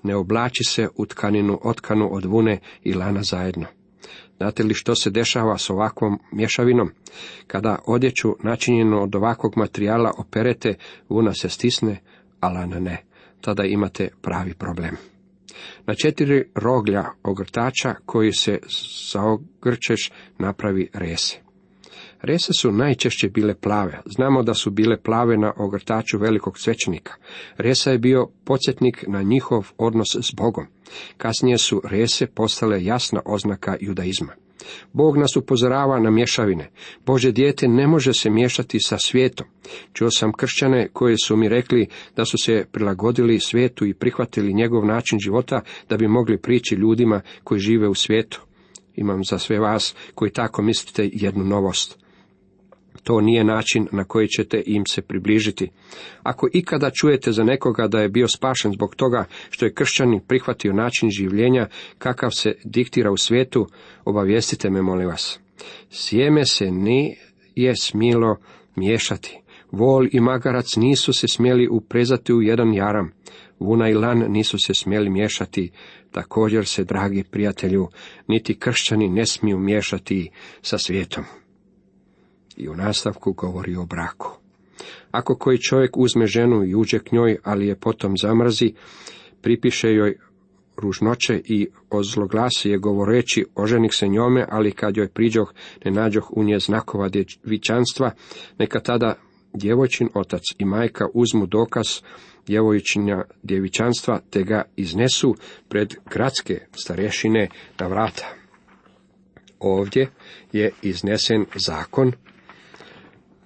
Ne 0.08 0.16
oblači 0.16 0.64
se 0.64 0.88
u 0.96 1.06
tkaninu 1.06 1.58
otkanu 1.64 2.08
od 2.12 2.24
vune 2.24 2.58
i 2.84 2.94
lana 2.94 3.22
zajedno. 3.22 3.66
Znate 4.36 4.62
li 4.62 4.74
što 4.74 4.94
se 4.94 5.10
dešava 5.10 5.58
s 5.58 5.70
ovakvom 5.70 6.18
mješavinom? 6.32 6.90
Kada 7.46 7.78
odjeću 7.86 8.36
načinjenu 8.42 9.02
od 9.02 9.14
ovakvog 9.14 9.52
materijala 9.56 10.12
operete, 10.18 10.74
vuna 11.08 11.34
se 11.34 11.48
stisne, 11.48 12.00
a 12.40 12.48
lana 12.48 12.78
ne. 12.78 13.04
Tada 13.40 13.64
imate 13.64 14.08
pravi 14.22 14.54
problem. 14.54 14.96
Na 15.86 15.94
četiri 15.94 16.44
roglja 16.54 17.04
ogrtača 17.22 17.94
koji 18.06 18.32
se 18.32 18.58
zaogrčeš 19.12 20.12
napravi 20.38 20.88
rese. 20.92 21.47
Rese 22.22 22.52
su 22.60 22.72
najčešće 22.72 23.28
bile 23.28 23.54
plave. 23.54 24.00
Znamo 24.06 24.42
da 24.42 24.54
su 24.54 24.70
bile 24.70 25.02
plave 25.02 25.36
na 25.36 25.52
ogrtaču 25.56 26.18
velikog 26.18 26.58
svećenika. 26.58 27.12
Resa 27.56 27.90
je 27.90 27.98
bio 27.98 28.28
podsjetnik 28.44 29.04
na 29.06 29.22
njihov 29.22 29.70
odnos 29.78 30.08
s 30.20 30.34
Bogom. 30.34 30.66
Kasnije 31.16 31.58
su 31.58 31.82
rese 31.84 32.26
postale 32.26 32.84
jasna 32.84 33.20
oznaka 33.24 33.76
judaizma. 33.80 34.32
Bog 34.92 35.16
nas 35.16 35.36
upozorava 35.36 36.00
na 36.00 36.10
mješavine. 36.10 36.70
Bože 37.06 37.32
dijete 37.32 37.68
ne 37.68 37.86
može 37.86 38.12
se 38.12 38.30
miješati 38.30 38.78
sa 38.80 38.98
svijetom. 38.98 39.46
Čuo 39.92 40.10
sam 40.10 40.32
kršćane 40.32 40.88
koji 40.92 41.16
su 41.16 41.36
mi 41.36 41.48
rekli 41.48 41.86
da 42.16 42.24
su 42.24 42.38
se 42.38 42.64
prilagodili 42.72 43.40
svijetu 43.40 43.86
i 43.86 43.94
prihvatili 43.94 44.54
njegov 44.54 44.86
način 44.86 45.18
života 45.18 45.60
da 45.88 45.96
bi 45.96 46.08
mogli 46.08 46.38
prići 46.38 46.74
ljudima 46.74 47.20
koji 47.44 47.60
žive 47.60 47.88
u 47.88 47.94
svijetu. 47.94 48.40
imam 48.94 49.24
za 49.24 49.38
sve 49.38 49.58
vas 49.58 49.94
koji 50.14 50.30
tako 50.30 50.62
mislite 50.62 51.10
jednu 51.12 51.44
novost. 51.44 52.07
To 53.02 53.20
nije 53.20 53.44
način 53.44 53.88
na 53.92 54.04
koji 54.04 54.28
ćete 54.28 54.62
im 54.66 54.86
se 54.86 55.02
približiti. 55.02 55.68
Ako 56.22 56.48
ikada 56.52 56.90
čujete 56.90 57.32
za 57.32 57.44
nekoga 57.44 57.88
da 57.88 58.00
je 58.00 58.08
bio 58.08 58.28
spašen 58.28 58.72
zbog 58.72 58.94
toga 58.94 59.24
što 59.50 59.66
je 59.66 59.74
kršćanin 59.74 60.20
prihvatio 60.20 60.72
način 60.72 61.10
življenja 61.10 61.66
kakav 61.98 62.30
se 62.30 62.54
diktira 62.64 63.10
u 63.10 63.16
svijetu, 63.16 63.66
obavijestite 64.04 64.70
me, 64.70 64.82
molim 64.82 65.08
vas. 65.08 65.40
Sjeme 65.90 66.44
se 66.44 66.70
nije 66.70 67.76
smilo 67.76 68.36
miješati. 68.76 69.38
Vol 69.72 70.06
i 70.12 70.20
magarac 70.20 70.76
nisu 70.76 71.12
se 71.12 71.28
smjeli 71.28 71.68
uprezati 71.68 72.32
u 72.32 72.42
jedan 72.42 72.74
jaram. 72.74 73.12
Vuna 73.58 73.88
i 73.88 73.94
lan 73.94 74.18
nisu 74.18 74.58
se 74.58 74.74
smjeli 74.74 75.10
miješati. 75.10 75.70
Također 76.10 76.66
se, 76.66 76.84
dragi 76.84 77.24
prijatelju, 77.30 77.88
niti 78.28 78.58
kršćani 78.58 79.08
ne 79.08 79.26
smiju 79.26 79.58
miješati 79.58 80.30
sa 80.62 80.78
svijetom. 80.78 81.24
I 82.58 82.68
u 82.68 82.76
nastavku 82.76 83.32
govori 83.32 83.76
o 83.76 83.84
braku. 83.84 84.38
Ako 85.10 85.36
koji 85.36 85.58
čovjek 85.58 85.96
uzme 85.96 86.26
ženu 86.26 86.64
i 86.64 86.74
uđe 86.74 86.98
k 86.98 87.12
njoj, 87.12 87.38
ali 87.44 87.66
je 87.66 87.76
potom 87.76 88.14
zamrzi, 88.22 88.74
pripiše 89.42 89.88
joj 89.94 90.18
ružnoće 90.76 91.40
i 91.44 91.68
ozloglasi 91.90 92.70
je 92.70 92.78
govoreći 92.78 93.44
oženih 93.54 93.90
se 93.94 94.08
njome, 94.08 94.46
ali 94.50 94.72
kad 94.72 94.96
joj 94.96 95.08
priđoh 95.08 95.52
ne 95.84 95.90
nađoh 95.90 96.30
u 96.36 96.44
nje 96.44 96.58
znakova 96.58 97.08
djevičanstva, 97.08 98.10
neka 98.58 98.80
tada 98.80 99.14
djevojčin 99.52 100.08
otac 100.14 100.42
i 100.58 100.64
majka 100.64 101.06
uzmu 101.14 101.46
dokaz 101.46 101.86
djevojčinja 102.46 103.24
djevičanstva, 103.42 104.20
te 104.30 104.42
ga 104.42 104.62
iznesu 104.76 105.34
pred 105.68 105.94
gradske 106.10 106.60
starešine 106.72 107.48
na 107.80 107.86
vrata. 107.86 108.34
Ovdje 109.58 110.10
je 110.52 110.70
iznesen 110.82 111.44
zakon 111.54 112.12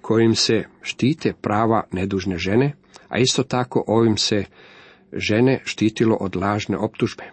kojim 0.03 0.35
se 0.35 0.63
štite 0.81 1.33
prava 1.41 1.83
nedužne 1.91 2.37
žene, 2.37 2.73
a 3.09 3.17
isto 3.19 3.43
tako 3.43 3.83
ovim 3.87 4.17
se 4.17 4.43
žene 5.13 5.61
štitilo 5.65 6.17
od 6.19 6.35
lažne 6.35 6.77
optužbe. 6.77 7.23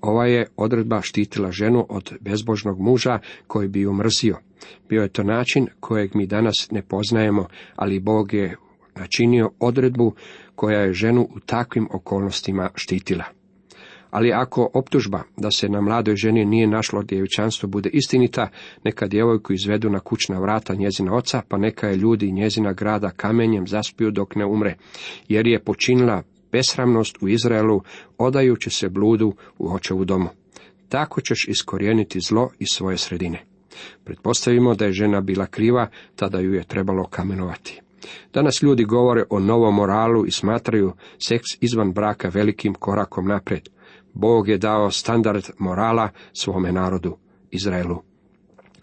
Ova 0.00 0.26
je 0.26 0.46
odredba 0.56 1.00
štitila 1.02 1.50
ženu 1.50 1.86
od 1.88 2.12
bezbožnog 2.20 2.80
muža 2.80 3.18
koji 3.46 3.68
bi 3.68 3.80
ju 3.80 3.92
mrzio. 3.92 4.38
Bio 4.88 5.02
je 5.02 5.08
to 5.08 5.22
način 5.22 5.68
kojeg 5.80 6.14
mi 6.14 6.26
danas 6.26 6.68
ne 6.70 6.82
poznajemo, 6.82 7.46
ali 7.76 8.00
Bog 8.00 8.34
je 8.34 8.56
načinio 8.94 9.50
odredbu 9.60 10.14
koja 10.54 10.80
je 10.80 10.92
ženu 10.92 11.28
u 11.36 11.40
takvim 11.40 11.88
okolnostima 11.92 12.70
štitila. 12.74 13.24
Ali 14.14 14.32
ako 14.32 14.70
optužba 14.74 15.22
da 15.36 15.50
se 15.50 15.68
na 15.68 15.80
mladoj 15.80 16.16
ženi 16.16 16.44
nije 16.44 16.66
našlo 16.66 17.02
djevičanstvo 17.02 17.68
bude 17.68 17.90
istinita, 17.92 18.48
neka 18.84 19.06
djevojku 19.06 19.52
izvedu 19.52 19.90
na 19.90 20.00
kućna 20.00 20.40
vrata 20.40 20.74
njezina 20.74 21.14
oca, 21.14 21.42
pa 21.48 21.58
neka 21.58 21.88
je 21.88 21.96
ljudi 21.96 22.32
njezina 22.32 22.72
grada 22.72 23.10
kamenjem 23.10 23.66
zaspiju 23.66 24.10
dok 24.10 24.36
ne 24.36 24.46
umre, 24.46 24.76
jer 25.28 25.46
je 25.46 25.64
počinila 25.64 26.22
besramnost 26.52 27.16
u 27.22 27.28
Izraelu, 27.28 27.80
odajući 28.18 28.70
se 28.70 28.88
bludu 28.88 29.34
u 29.58 29.72
očevu 29.74 30.04
domu. 30.04 30.28
Tako 30.88 31.20
ćeš 31.20 31.48
iskorijeniti 31.48 32.20
zlo 32.20 32.50
iz 32.58 32.68
svoje 32.70 32.98
sredine. 32.98 33.42
Pretpostavimo 34.04 34.74
da 34.74 34.84
je 34.84 34.92
žena 34.92 35.20
bila 35.20 35.46
kriva, 35.46 35.88
tada 36.16 36.40
ju 36.40 36.54
je 36.54 36.64
trebalo 36.64 37.04
kamenovati. 37.04 37.80
Danas 38.34 38.62
ljudi 38.62 38.84
govore 38.84 39.24
o 39.30 39.40
novom 39.40 39.74
moralu 39.74 40.26
i 40.26 40.30
smatraju 40.30 40.92
seks 41.18 41.46
izvan 41.60 41.92
braka 41.92 42.28
velikim 42.28 42.74
korakom 42.74 43.28
naprijed. 43.28 43.73
Bog 44.14 44.48
je 44.48 44.58
dao 44.58 44.90
standard 44.90 45.44
morala 45.58 46.08
svome 46.32 46.72
narodu, 46.72 47.16
Izraelu. 47.50 48.02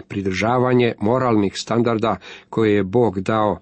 Pridržavanje 0.08 0.94
moralnih 1.00 1.54
standarda 1.58 2.18
koje 2.50 2.76
je 2.76 2.84
Bog 2.84 3.20
dao 3.20 3.60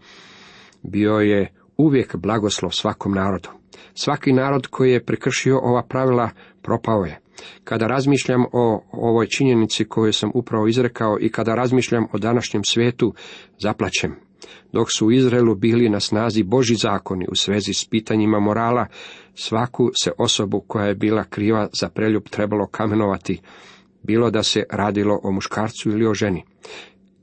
bio 0.84 1.14
je 1.14 1.54
uvijek 1.78 2.16
blagoslov 2.16 2.72
svakom 2.72 3.14
narodu. 3.14 3.50
Svaki 3.94 4.34
narod 4.34 4.68
koji 4.68 4.92
je 4.92 5.06
prekršio 5.06 5.60
ova 5.64 5.84
pravila 5.84 6.30
propao 6.62 7.06
je. 7.06 7.20
Kada 7.64 7.88
razmišljam 7.88 8.46
o 8.54 8.84
ovoj 8.92 9.28
činjenici 9.28 9.86
koju 9.86 10.14
sam 10.14 10.32
upravo 10.34 10.68
izrekao 10.68 11.18
i 11.20 11.32
kada 11.32 11.56
razmišljam 11.56 12.06
o 12.14 12.18
današnjem 12.18 12.64
svijetu, 12.64 13.14
zaplaćem. 13.60 14.29
Dok 14.72 14.88
su 14.98 15.08
u 15.08 15.12
Izraelu 15.12 15.56
bili 15.56 15.90
na 15.90 16.00
snazi 16.00 16.44
Boži 16.44 16.76
zakoni 16.76 17.26
u 17.32 17.36
svezi 17.36 17.74
s 17.74 17.86
pitanjima 17.86 18.40
morala, 18.40 18.86
svaku 19.36 19.92
se 20.04 20.12
osobu 20.18 20.64
koja 20.68 20.86
je 20.86 20.96
bila 20.96 21.24
kriva 21.24 21.68
za 21.74 21.90
preljub 21.90 22.24
trebalo 22.30 22.68
kamenovati, 22.68 23.42
bilo 24.04 24.32
da 24.32 24.44
se 24.44 24.64
radilo 24.72 25.20
o 25.24 25.32
muškarcu 25.32 25.90
ili 25.90 26.08
o 26.08 26.14
ženi. 26.14 26.44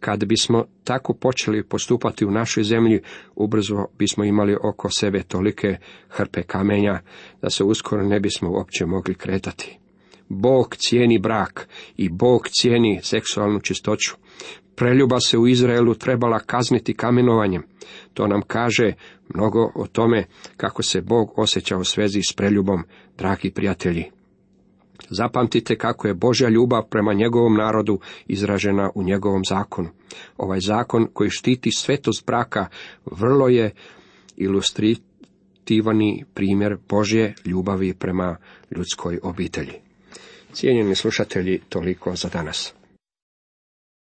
Kad 0.00 0.24
bismo 0.24 0.64
tako 0.84 1.14
počeli 1.14 1.62
postupati 1.62 2.26
u 2.26 2.30
našoj 2.30 2.64
zemlji, 2.64 3.00
ubrzo 3.34 3.86
bismo 3.98 4.24
imali 4.24 4.56
oko 4.62 4.90
sebe 4.90 5.22
tolike 5.22 5.76
hrpe 6.08 6.42
kamenja, 6.42 7.00
da 7.42 7.50
se 7.50 7.64
uskoro 7.64 8.02
ne 8.02 8.20
bismo 8.20 8.50
uopće 8.50 8.86
mogli 8.86 9.14
kretati. 9.14 9.78
Bog 10.28 10.76
cijeni 10.76 11.18
brak 11.18 11.68
i 11.96 12.08
Bog 12.08 12.48
cijeni 12.48 13.00
seksualnu 13.02 13.60
čistoću. 13.60 14.14
Preljuba 14.76 15.20
se 15.20 15.38
u 15.38 15.46
Izraelu 15.46 15.94
trebala 15.94 16.38
kazniti 16.38 16.94
kamenovanjem. 16.94 17.62
To 18.14 18.26
nam 18.26 18.42
kaže 18.46 18.92
mnogo 19.34 19.70
o 19.74 19.86
tome 19.86 20.24
kako 20.56 20.82
se 20.82 21.00
Bog 21.00 21.32
osjeća 21.36 21.76
u 21.76 21.84
svezi 21.84 22.20
s 22.22 22.32
preljubom, 22.36 22.84
dragi 23.18 23.50
prijatelji. 23.50 24.04
Zapamtite 25.10 25.76
kako 25.76 26.08
je 26.08 26.14
Božja 26.14 26.48
ljubav 26.48 26.82
prema 26.90 27.12
njegovom 27.12 27.54
narodu 27.54 28.00
izražena 28.26 28.90
u 28.94 29.02
njegovom 29.02 29.42
zakonu. 29.48 29.88
Ovaj 30.36 30.60
zakon 30.60 31.08
koji 31.12 31.30
štiti 31.30 31.70
svetost 31.76 32.26
braka 32.26 32.66
vrlo 33.04 33.48
je 33.48 33.70
ilustritivani 34.36 36.24
primjer 36.34 36.76
Božje 36.88 37.34
ljubavi 37.44 37.94
prema 37.94 38.36
ljudskoj 38.76 39.18
obitelji. 39.22 39.74
Cijenjeni 40.52 40.94
slušatelji, 40.94 41.60
toliko 41.68 42.16
za 42.16 42.28
danas. 42.28 42.75